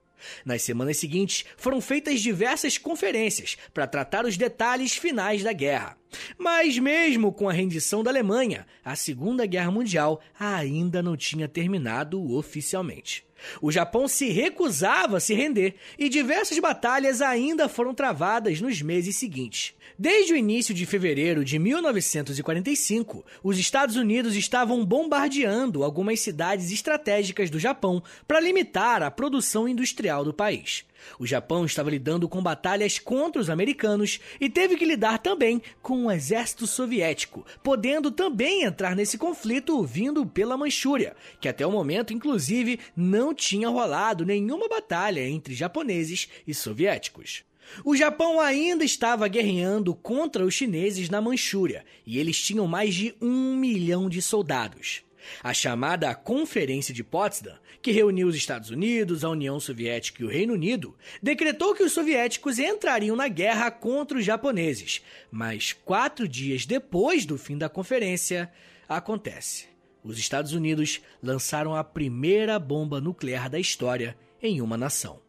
Nas 0.47 0.63
semanas 0.63 0.97
seguintes, 0.97 1.45
foram 1.59 1.79
feitas 1.79 2.23
diversas 2.23 2.79
conferências 2.79 3.59
para 3.75 3.87
tratar 3.87 4.25
os 4.25 4.39
detalhes 4.39 4.97
finais 4.97 5.43
da 5.43 5.53
guerra. 5.53 5.99
Mas, 6.39 6.79
mesmo 6.79 7.31
com 7.35 7.51
a 7.51 7.53
rendição 7.53 8.03
da 8.03 8.11
Alemanha, 8.11 8.67
a 8.83 8.97
Segunda 8.97 9.45
Guerra 9.45 9.71
Mundial 9.71 10.23
ainda 10.39 11.03
não 11.03 11.19
tinha 11.19 11.47
terminado 11.47 12.33
oficialmente. 12.33 13.27
O 13.61 13.71
Japão 13.71 14.07
se 14.09 14.29
recusava 14.31 15.17
a 15.17 15.21
se 15.21 15.35
render 15.35 15.75
e 15.99 16.09
diversas 16.09 16.59
batalhas 16.59 17.21
ainda 17.21 17.69
foram 17.69 17.95
travadas 17.95 18.61
nos 18.61 18.83
meses 18.83 19.17
seguintes. 19.17 19.75
Desde 19.99 20.33
o 20.33 20.37
início 20.37 20.75
de 20.75 20.87
fevereiro 20.87 21.45
de 21.45 21.59
1945, 21.59 23.25
os 23.43 23.59
Estados 23.59 23.97
Unidos 23.97 24.35
estavam 24.35 24.85
bombardeando 24.85 25.85
algumas 25.85 26.21
cidades 26.21 26.71
estratégicas 26.71 27.51
do 27.51 27.59
Japão 27.59 28.03
para 28.27 28.41
limitar 28.41 29.03
a 29.03 29.11
produção 29.11 29.69
industrial 29.69 30.25
do 30.25 30.33
país. 30.33 30.85
O 31.19 31.27
Japão 31.27 31.65
estava 31.65 31.91
lidando 31.91 32.29
com 32.29 32.43
batalhas 32.43 32.99
contra 32.99 33.41
os 33.41 33.51
americanos 33.51 34.21
e 34.41 34.49
teve 34.49 34.77
que 34.77 34.85
lidar 34.85 35.19
também 35.19 35.63
com 35.83 36.07
o 36.07 36.11
exército 36.11 36.67
soviético, 36.67 37.45
podendo 37.63 38.11
também 38.11 38.63
entrar 38.63 38.97
nesse 38.97 39.19
conflito 39.19 39.83
vindo 39.83 40.25
pela 40.27 40.57
Manchúria, 40.57 41.17
que 41.41 41.49
até 41.49 41.67
o 41.67 41.71
momento, 41.71 42.13
inclusive, 42.13 42.81
não 42.97 43.35
tinha 43.35 43.69
rolado 43.69 44.25
nenhuma 44.25 44.69
batalha 44.69 45.27
entre 45.27 45.55
japoneses 45.55 46.29
e 46.47 46.55
soviéticos. 46.55 47.45
O 47.85 47.97
Japão 47.97 48.41
ainda 48.41 48.85
estava 48.85 49.29
guerreando 49.29 49.95
contra 49.95 50.45
os 50.45 50.55
chineses 50.55 51.09
na 51.09 51.21
Manchúria 51.21 51.85
e 52.05 52.19
eles 52.19 52.41
tinham 52.41 52.67
mais 52.67 52.95
de 52.95 53.15
um 53.21 53.57
milhão 53.57 54.09
de 54.09 54.21
soldados. 54.21 55.03
A 55.43 55.53
chamada 55.55 56.15
Conferência 56.15 56.95
de 56.95 57.03
Potsdam, 57.03 57.59
que 57.81 57.93
reuniu 57.93 58.29
os 58.29 58.37
Estados 58.37 58.71
Unidos, 58.71 59.25
a 59.25 59.31
União 59.31 59.59
Soviética 59.59 60.23
e 60.23 60.27
o 60.27 60.29
Reino 60.29 60.55
Unido, 60.55 60.97
decretou 61.23 61.75
que 61.75 61.83
os 61.83 61.93
soviéticos 61.93 62.59
entrariam 62.59 63.17
na 63.17 63.29
guerra 63.29 63.71
contra 63.71 64.19
os 64.19 64.25
japoneses. 64.25 65.03
Mas 65.31 65.73
quatro 65.73 66.29
dias 66.29 66.67
depois 66.67 67.25
do 67.25 67.39
fim 67.39 67.57
da 67.57 67.69
conferência, 67.69 68.51
acontece. 68.89 69.69
Os 70.03 70.19
Estados 70.19 70.53
Unidos 70.53 71.01
lançaram 71.23 71.75
a 71.75 71.85
primeira 71.85 72.59
bomba 72.59 73.01
nuclear 73.01 73.49
da 73.51 73.59
história 73.59 74.17
em 74.43 74.61
uma 74.61 74.77
nação. 74.77 75.21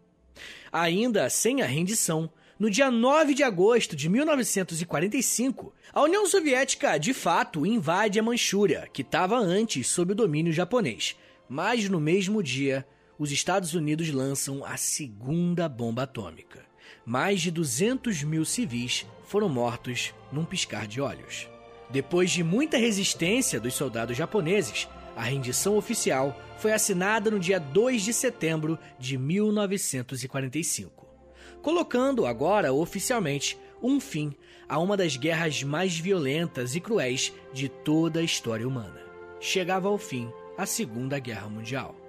Ainda 0.72 1.30
sem 1.30 1.62
a 1.62 1.66
rendição, 1.66 2.32
no 2.62 2.70
dia 2.70 2.92
9 2.92 3.34
de 3.34 3.42
agosto 3.42 3.96
de 3.96 4.08
1945, 4.08 5.74
a 5.92 6.04
União 6.04 6.28
Soviética 6.28 7.00
de 7.00 7.12
fato 7.12 7.66
invade 7.66 8.20
a 8.20 8.24
Manchúria, 8.24 8.88
que 8.94 9.02
estava 9.02 9.36
antes 9.36 9.88
sob 9.88 10.12
o 10.12 10.16
domínio 10.16 10.54
japonês. 10.54 11.18
Mas 11.50 11.90
no 11.90 12.00
mesmo 12.00 12.44
dia, 12.44 12.86
os 13.18 13.32
Estados 13.32 13.74
Unidos 13.74 14.12
lançam 14.12 14.64
a 14.64 14.78
segunda 14.78 15.68
bomba 15.68 16.04
atômica. 16.04 16.64
Mais 17.04 17.42
de 17.42 17.50
200 17.50 18.22
mil 18.22 18.46
civis 18.46 19.08
foram 19.24 19.50
mortos 19.50 20.14
num 20.32 20.46
piscar 20.46 20.86
de 20.86 21.02
olhos. 21.02 21.50
Depois 21.90 22.30
de 22.30 22.44
muita 22.44 22.78
resistência 22.78 23.60
dos 23.60 23.74
soldados 23.74 24.16
japoneses, 24.16 24.88
a 25.16 25.24
rendição 25.24 25.78
oficial 25.78 26.40
foi 26.60 26.74
assinada 26.74 27.32
no 27.32 27.40
dia 27.40 27.60
2 27.60 28.04
de 28.04 28.14
setembro 28.14 28.78
de 29.00 29.18
1945, 29.18 31.01
colocando 31.62 32.26
agora 32.26 32.74
oficialmente 32.74 33.58
um 33.82 34.00
fim 34.00 34.34
a 34.68 34.80
uma 34.80 34.96
das 34.96 35.18
guerras 35.18 35.64
mais 35.64 35.98
violentas 35.98 36.76
e 36.76 36.80
cruéis 36.80 37.34
de 37.54 37.68
toda 37.68 38.20
a 38.20 38.24
história 38.24 38.68
humana. 38.68 39.02
Chegava 39.40 39.88
ao 39.88 39.98
fim 39.98 40.32
a 40.58 40.66
Segunda 40.66 41.20
Guerra 41.20 41.50
Mundial. 41.50 42.01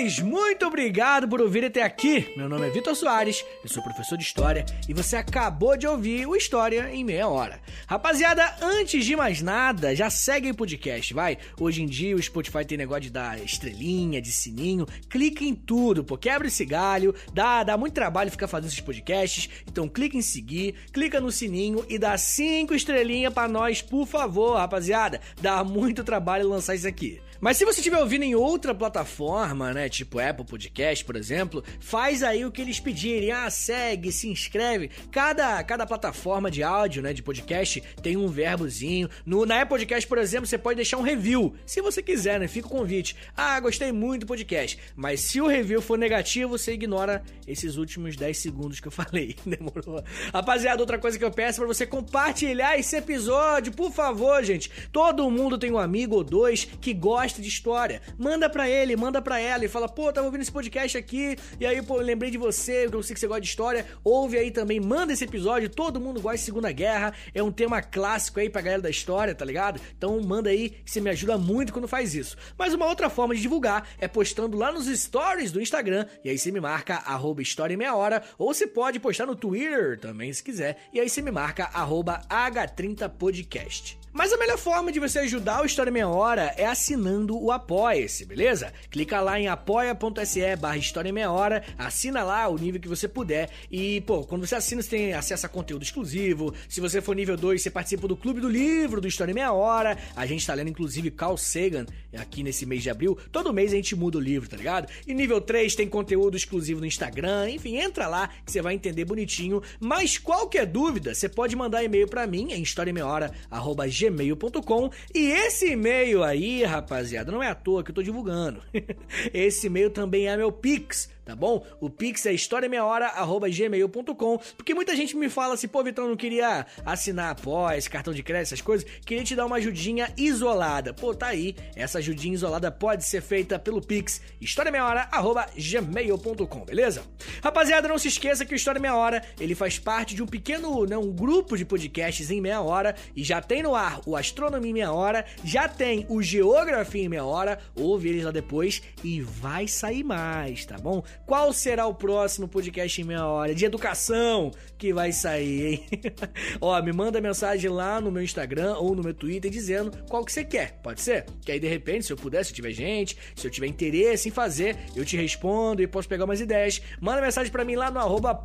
Muito 0.00 0.64
obrigado 0.64 1.28
por 1.28 1.42
ouvir 1.42 1.62
até 1.62 1.82
aqui. 1.82 2.32
Meu 2.34 2.48
nome 2.48 2.66
é 2.66 2.70
Vitor 2.70 2.96
Soares, 2.96 3.44
eu 3.62 3.68
sou 3.68 3.82
professor 3.82 4.16
de 4.16 4.24
História 4.24 4.64
e 4.88 4.94
você 4.94 5.14
acabou 5.14 5.76
de 5.76 5.86
ouvir 5.86 6.26
o 6.26 6.34
História 6.34 6.88
em 6.90 7.04
Meia 7.04 7.28
Hora. 7.28 7.60
Rapaziada, 7.86 8.56
antes 8.62 9.04
de 9.04 9.14
mais 9.14 9.42
nada, 9.42 9.94
já 9.94 10.08
segue 10.08 10.50
o 10.50 10.54
podcast, 10.54 11.12
vai? 11.12 11.36
Hoje 11.60 11.82
em 11.82 11.86
dia 11.86 12.16
o 12.16 12.22
Spotify 12.22 12.64
tem 12.64 12.78
negócio 12.78 13.02
de 13.02 13.10
dar 13.10 13.38
estrelinha, 13.44 14.22
de 14.22 14.32
sininho. 14.32 14.86
Clique 15.10 15.46
em 15.46 15.54
tudo, 15.54 16.02
pô, 16.02 16.16
quebra 16.16 16.48
esse 16.48 16.64
galho, 16.64 17.14
dá, 17.34 17.62
dá 17.62 17.76
muito 17.76 17.92
trabalho 17.92 18.30
ficar 18.30 18.48
fazendo 18.48 18.68
esses 18.68 18.80
podcasts. 18.80 19.50
Então 19.70 19.86
clica 19.86 20.16
em 20.16 20.22
seguir, 20.22 20.76
clica 20.94 21.20
no 21.20 21.30
sininho 21.30 21.84
e 21.90 21.98
dá 21.98 22.16
cinco 22.16 22.74
estrelinhas 22.74 23.34
para 23.34 23.48
nós, 23.48 23.82
por 23.82 24.06
favor, 24.06 24.56
rapaziada. 24.56 25.20
Dá 25.42 25.62
muito 25.62 26.02
trabalho 26.02 26.48
lançar 26.48 26.74
isso 26.74 26.88
aqui. 26.88 27.20
Mas 27.40 27.56
se 27.56 27.64
você 27.64 27.80
estiver 27.80 27.98
ouvindo 27.98 28.22
em 28.22 28.34
outra 28.34 28.74
plataforma, 28.74 29.72
né, 29.72 29.88
tipo 29.88 30.18
Apple 30.18 30.44
Podcast, 30.44 31.02
por 31.04 31.16
exemplo, 31.16 31.64
faz 31.80 32.22
aí 32.22 32.44
o 32.44 32.50
que 32.50 32.60
eles 32.60 32.78
pedirem. 32.78 33.32
Ah, 33.32 33.48
segue, 33.48 34.12
se 34.12 34.28
inscreve. 34.28 34.90
Cada, 35.10 35.62
cada 35.64 35.86
plataforma 35.86 36.50
de 36.50 36.62
áudio, 36.62 37.02
né, 37.02 37.14
de 37.14 37.22
podcast, 37.22 37.82
tem 38.02 38.16
um 38.16 38.28
verbozinho. 38.28 39.08
No, 39.24 39.46
na 39.46 39.62
Apple 39.62 39.70
Podcast, 39.70 40.06
por 40.06 40.18
exemplo, 40.18 40.46
você 40.46 40.58
pode 40.58 40.76
deixar 40.76 40.98
um 40.98 41.02
review, 41.02 41.54
se 41.64 41.80
você 41.80 42.02
quiser, 42.02 42.38
né? 42.38 42.46
Fica 42.46 42.66
o 42.66 42.70
convite. 42.70 43.16
Ah, 43.34 43.58
gostei 43.58 43.90
muito 43.90 44.22
do 44.22 44.26
podcast. 44.26 44.78
Mas 44.94 45.20
se 45.20 45.40
o 45.40 45.46
review 45.46 45.80
for 45.80 45.96
negativo, 45.96 46.58
você 46.58 46.72
ignora 46.72 47.22
esses 47.46 47.76
últimos 47.76 48.16
10 48.16 48.36
segundos 48.36 48.80
que 48.80 48.88
eu 48.88 48.92
falei. 48.92 49.36
Demorou? 49.46 50.04
Rapaziada, 50.32 50.82
outra 50.82 50.98
coisa 50.98 51.18
que 51.18 51.24
eu 51.24 51.30
peço 51.30 51.60
é 51.60 51.64
pra 51.64 51.74
você 51.74 51.86
compartilhar 51.86 52.78
esse 52.78 52.96
episódio, 52.96 53.72
por 53.72 53.90
favor, 53.90 54.44
gente. 54.44 54.70
Todo 54.92 55.30
mundo 55.30 55.56
tem 55.56 55.72
um 55.72 55.78
amigo 55.78 56.16
ou 56.16 56.24
dois 56.24 56.66
que 56.80 56.92
gosta 56.92 57.29
gosta 57.30 57.40
de 57.40 57.48
história. 57.48 58.02
Manda 58.18 58.50
pra 58.50 58.68
ele, 58.68 58.96
manda 58.96 59.22
pra 59.22 59.38
ela 59.38 59.64
e 59.64 59.68
fala, 59.68 59.88
pô, 59.88 60.12
tava 60.12 60.26
ouvindo 60.26 60.42
esse 60.42 60.50
podcast 60.50 60.98
aqui, 60.98 61.36
e 61.58 61.66
aí, 61.66 61.80
pô, 61.80 61.96
lembrei 61.96 62.30
de 62.30 62.38
você, 62.38 62.88
eu 62.90 63.02
sei 63.02 63.14
que 63.14 63.20
você 63.20 63.26
gosta 63.26 63.40
de 63.40 63.48
história. 63.48 63.86
Ouve 64.02 64.36
aí 64.36 64.50
também, 64.50 64.80
manda 64.80 65.12
esse 65.12 65.24
episódio, 65.24 65.68
todo 65.68 66.00
mundo 66.00 66.20
gosta 66.20 66.38
de 66.38 66.44
Segunda 66.44 66.72
Guerra, 66.72 67.14
é 67.32 67.42
um 67.42 67.52
tema 67.52 67.80
clássico 67.80 68.40
aí 68.40 68.50
pra 68.50 68.60
galera 68.60 68.82
da 68.82 68.90
história, 68.90 69.34
tá 69.34 69.44
ligado? 69.44 69.80
Então 69.96 70.20
manda 70.20 70.50
aí, 70.50 70.70
que 70.70 70.90
você 70.90 71.00
me 71.00 71.10
ajuda 71.10 71.38
muito 71.38 71.72
quando 71.72 71.86
faz 71.86 72.14
isso. 72.14 72.36
Mas 72.58 72.74
uma 72.74 72.86
outra 72.86 73.08
forma 73.08 73.34
de 73.34 73.40
divulgar 73.40 73.88
é 73.98 74.08
postando 74.08 74.56
lá 74.56 74.72
nos 74.72 74.86
stories 74.86 75.52
do 75.52 75.60
Instagram, 75.60 76.06
e 76.24 76.30
aí 76.30 76.38
você 76.38 76.50
me 76.50 76.60
marca 76.60 76.96
arroba 76.96 77.42
História 77.42 77.76
Meia 77.76 77.94
Hora, 77.94 78.22
ou 78.38 78.52
você 78.52 78.66
pode 78.66 78.98
postar 78.98 79.26
no 79.26 79.36
Twitter 79.36 80.00
também, 80.00 80.32
se 80.32 80.42
quiser, 80.42 80.78
e 80.92 80.98
aí 80.98 81.08
você 81.08 81.22
me 81.22 81.30
marca 81.30 81.64
arroba 81.72 82.22
H30podcast. 82.28 83.99
Mas 84.12 84.32
a 84.32 84.36
melhor 84.36 84.58
forma 84.58 84.90
de 84.90 84.98
você 84.98 85.20
ajudar 85.20 85.62
o 85.62 85.64
História 85.64 85.92
Meia 85.92 86.08
Hora 86.08 86.52
é 86.56 86.66
assinando 86.66 87.40
o 87.40 87.52
Apoia-se, 87.52 88.24
beleza? 88.24 88.72
Clica 88.90 89.20
lá 89.20 89.38
em 89.38 89.46
apoia.se 89.46 90.56
barra 90.56 90.76
História 90.76 91.12
Meia 91.12 91.30
Hora, 91.30 91.62
assina 91.78 92.24
lá 92.24 92.48
o 92.48 92.58
nível 92.58 92.80
que 92.80 92.88
você 92.88 93.06
puder 93.06 93.48
e, 93.70 94.00
pô, 94.00 94.24
quando 94.24 94.44
você 94.44 94.56
assina 94.56 94.82
você 94.82 94.90
tem 94.90 95.12
acesso 95.12 95.46
a 95.46 95.48
conteúdo 95.48 95.84
exclusivo, 95.84 96.52
se 96.68 96.80
você 96.80 97.00
for 97.00 97.14
nível 97.14 97.36
2 97.36 97.62
você 97.62 97.70
participa 97.70 98.08
do 98.08 98.16
Clube 98.16 98.40
do 98.40 98.48
Livro 98.48 99.00
do 99.00 99.06
História 99.06 99.32
Meia 99.32 99.52
Hora, 99.52 99.96
a 100.16 100.26
gente 100.26 100.44
tá 100.44 100.54
lendo 100.54 100.70
inclusive 100.70 101.12
Carl 101.12 101.36
Sagan 101.36 101.86
aqui 102.18 102.42
nesse 102.42 102.66
mês 102.66 102.82
de 102.82 102.90
abril, 102.90 103.16
todo 103.30 103.54
mês 103.54 103.72
a 103.72 103.76
gente 103.76 103.94
muda 103.94 104.18
o 104.18 104.20
livro, 104.20 104.48
tá 104.48 104.56
ligado? 104.56 104.90
E 105.06 105.14
nível 105.14 105.40
3 105.40 105.72
tem 105.76 105.88
conteúdo 105.88 106.36
exclusivo 106.36 106.80
no 106.80 106.86
Instagram, 106.86 107.48
enfim, 107.48 107.76
entra 107.76 108.08
lá 108.08 108.28
que 108.44 108.50
você 108.50 108.60
vai 108.60 108.74
entender 108.74 109.04
bonitinho, 109.04 109.62
mas 109.78 110.18
qualquer 110.18 110.66
dúvida, 110.66 111.14
você 111.14 111.28
pode 111.28 111.54
mandar 111.54 111.84
e-mail 111.84 112.08
para 112.08 112.26
mim 112.26 112.48
em 112.50 112.60
historiameiahora.gmail.com 112.60 113.99
gmail.com. 114.00 114.90
E 115.14 115.30
esse 115.30 115.72
e-mail 115.72 116.22
aí, 116.22 116.64
rapaziada, 116.64 117.30
não 117.30 117.42
é 117.42 117.48
à 117.48 117.54
toa 117.54 117.82
que 117.82 117.90
eu 117.90 117.94
tô 117.94 118.02
divulgando. 118.02 118.62
esse 119.32 119.66
e-mail 119.66 119.90
também 119.90 120.28
é 120.28 120.36
meu 120.36 120.50
Pix 120.50 121.08
tá 121.24 121.36
bom? 121.36 121.64
O 121.80 121.88
Pix 121.88 122.26
é 122.26 122.32
historiameiahora.gmail.com 122.32 124.38
Porque 124.56 124.74
muita 124.74 124.96
gente 124.96 125.16
me 125.16 125.28
fala 125.28 125.54
assim, 125.54 125.68
pô, 125.68 125.82
Vitão, 125.82 126.08
não 126.08 126.16
queria 126.16 126.66
assinar 126.84 127.30
após, 127.30 127.88
cartão 127.88 128.12
de 128.12 128.22
crédito, 128.22 128.48
essas 128.48 128.60
coisas, 128.60 128.86
queria 129.04 129.24
te 129.24 129.36
dar 129.36 129.46
uma 129.46 129.56
ajudinha 129.56 130.12
isolada. 130.16 130.94
Pô, 130.94 131.14
tá 131.14 131.28
aí, 131.28 131.54
essa 131.76 131.98
ajudinha 131.98 132.34
isolada 132.34 132.70
pode 132.70 133.04
ser 133.04 133.20
feita 133.20 133.58
pelo 133.58 133.80
Pix, 133.80 134.20
historiameiahora.gmail.com, 134.40 136.64
beleza? 136.64 137.02
Rapaziada, 137.42 137.88
não 137.88 137.98
se 137.98 138.08
esqueça 138.08 138.44
que 138.44 138.54
o 138.54 138.56
História 138.56 138.80
Meia 138.80 138.94
Hora, 138.94 139.22
ele 139.38 139.54
faz 139.54 139.78
parte 139.78 140.14
de 140.14 140.22
um 140.22 140.26
pequeno, 140.26 140.86
né, 140.86 140.96
um 140.96 141.12
grupo 141.12 141.56
de 141.56 141.64
podcasts 141.64 142.30
em 142.30 142.40
meia 142.40 142.60
hora, 142.60 142.94
e 143.14 143.22
já 143.22 143.40
tem 143.40 143.62
no 143.62 143.74
ar 143.74 144.00
o 144.06 144.16
Astronomia 144.16 144.70
em 144.70 144.74
Meia 144.74 144.92
Hora, 144.92 145.24
já 145.44 145.68
tem 145.68 146.06
o 146.08 146.22
Geografia 146.22 147.04
em 147.04 147.08
Meia 147.08 147.24
Hora, 147.24 147.58
ouve 147.74 148.08
eles 148.08 148.24
lá 148.24 148.30
depois, 148.30 148.82
e 149.02 149.20
vai 149.20 149.66
sair 149.66 150.04
mais, 150.04 150.64
tá 150.64 150.78
bom? 150.78 151.02
Qual 151.26 151.52
será 151.52 151.86
o 151.86 151.94
próximo 151.94 152.48
podcast 152.48 153.00
em 153.00 153.04
meia 153.04 153.26
hora? 153.26 153.54
De 153.54 153.64
educação 153.64 154.50
que 154.76 154.92
vai 154.92 155.12
sair, 155.12 155.66
hein? 155.66 155.88
Ó, 156.60 156.80
me 156.82 156.92
manda 156.92 157.20
mensagem 157.20 157.70
lá 157.70 158.00
no 158.00 158.10
meu 158.10 158.22
Instagram 158.22 158.76
ou 158.76 158.94
no 158.94 159.02
meu 159.02 159.14
Twitter 159.14 159.50
dizendo 159.50 159.92
qual 160.08 160.24
que 160.24 160.32
você 160.32 160.44
quer. 160.44 160.78
Pode 160.82 161.00
ser? 161.00 161.26
Que 161.44 161.52
aí 161.52 161.60
de 161.60 161.68
repente, 161.68 162.06
se 162.06 162.12
eu 162.12 162.16
puder, 162.16 162.44
se 162.44 162.50
eu 162.50 162.54
tiver 162.56 162.72
gente, 162.72 163.16
se 163.34 163.46
eu 163.46 163.50
tiver 163.50 163.66
interesse 163.66 164.28
em 164.28 164.32
fazer, 164.32 164.76
eu 164.96 165.04
te 165.04 165.16
respondo 165.16 165.82
e 165.82 165.86
posso 165.86 166.08
pegar 166.08 166.24
umas 166.24 166.40
ideias. 166.40 166.80
Manda 167.00 167.20
mensagem 167.20 167.52
para 167.52 167.64
mim 167.64 167.76
lá 167.76 167.90
no 167.90 167.98
arroba 167.98 168.44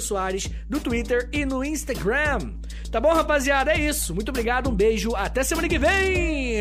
Soares, 0.00 0.48
no 0.68 0.80
Twitter 0.80 1.28
e 1.32 1.44
no 1.44 1.64
Instagram. 1.64 2.54
Tá 2.90 3.00
bom, 3.00 3.12
rapaziada? 3.12 3.72
É 3.72 3.78
isso. 3.78 4.14
Muito 4.14 4.30
obrigado, 4.30 4.70
um 4.70 4.74
beijo, 4.74 5.14
até 5.14 5.42
semana 5.42 5.68
que 5.68 5.78
vem! 5.78 6.60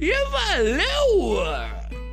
E 0.00 0.12
valeu! 0.30 2.03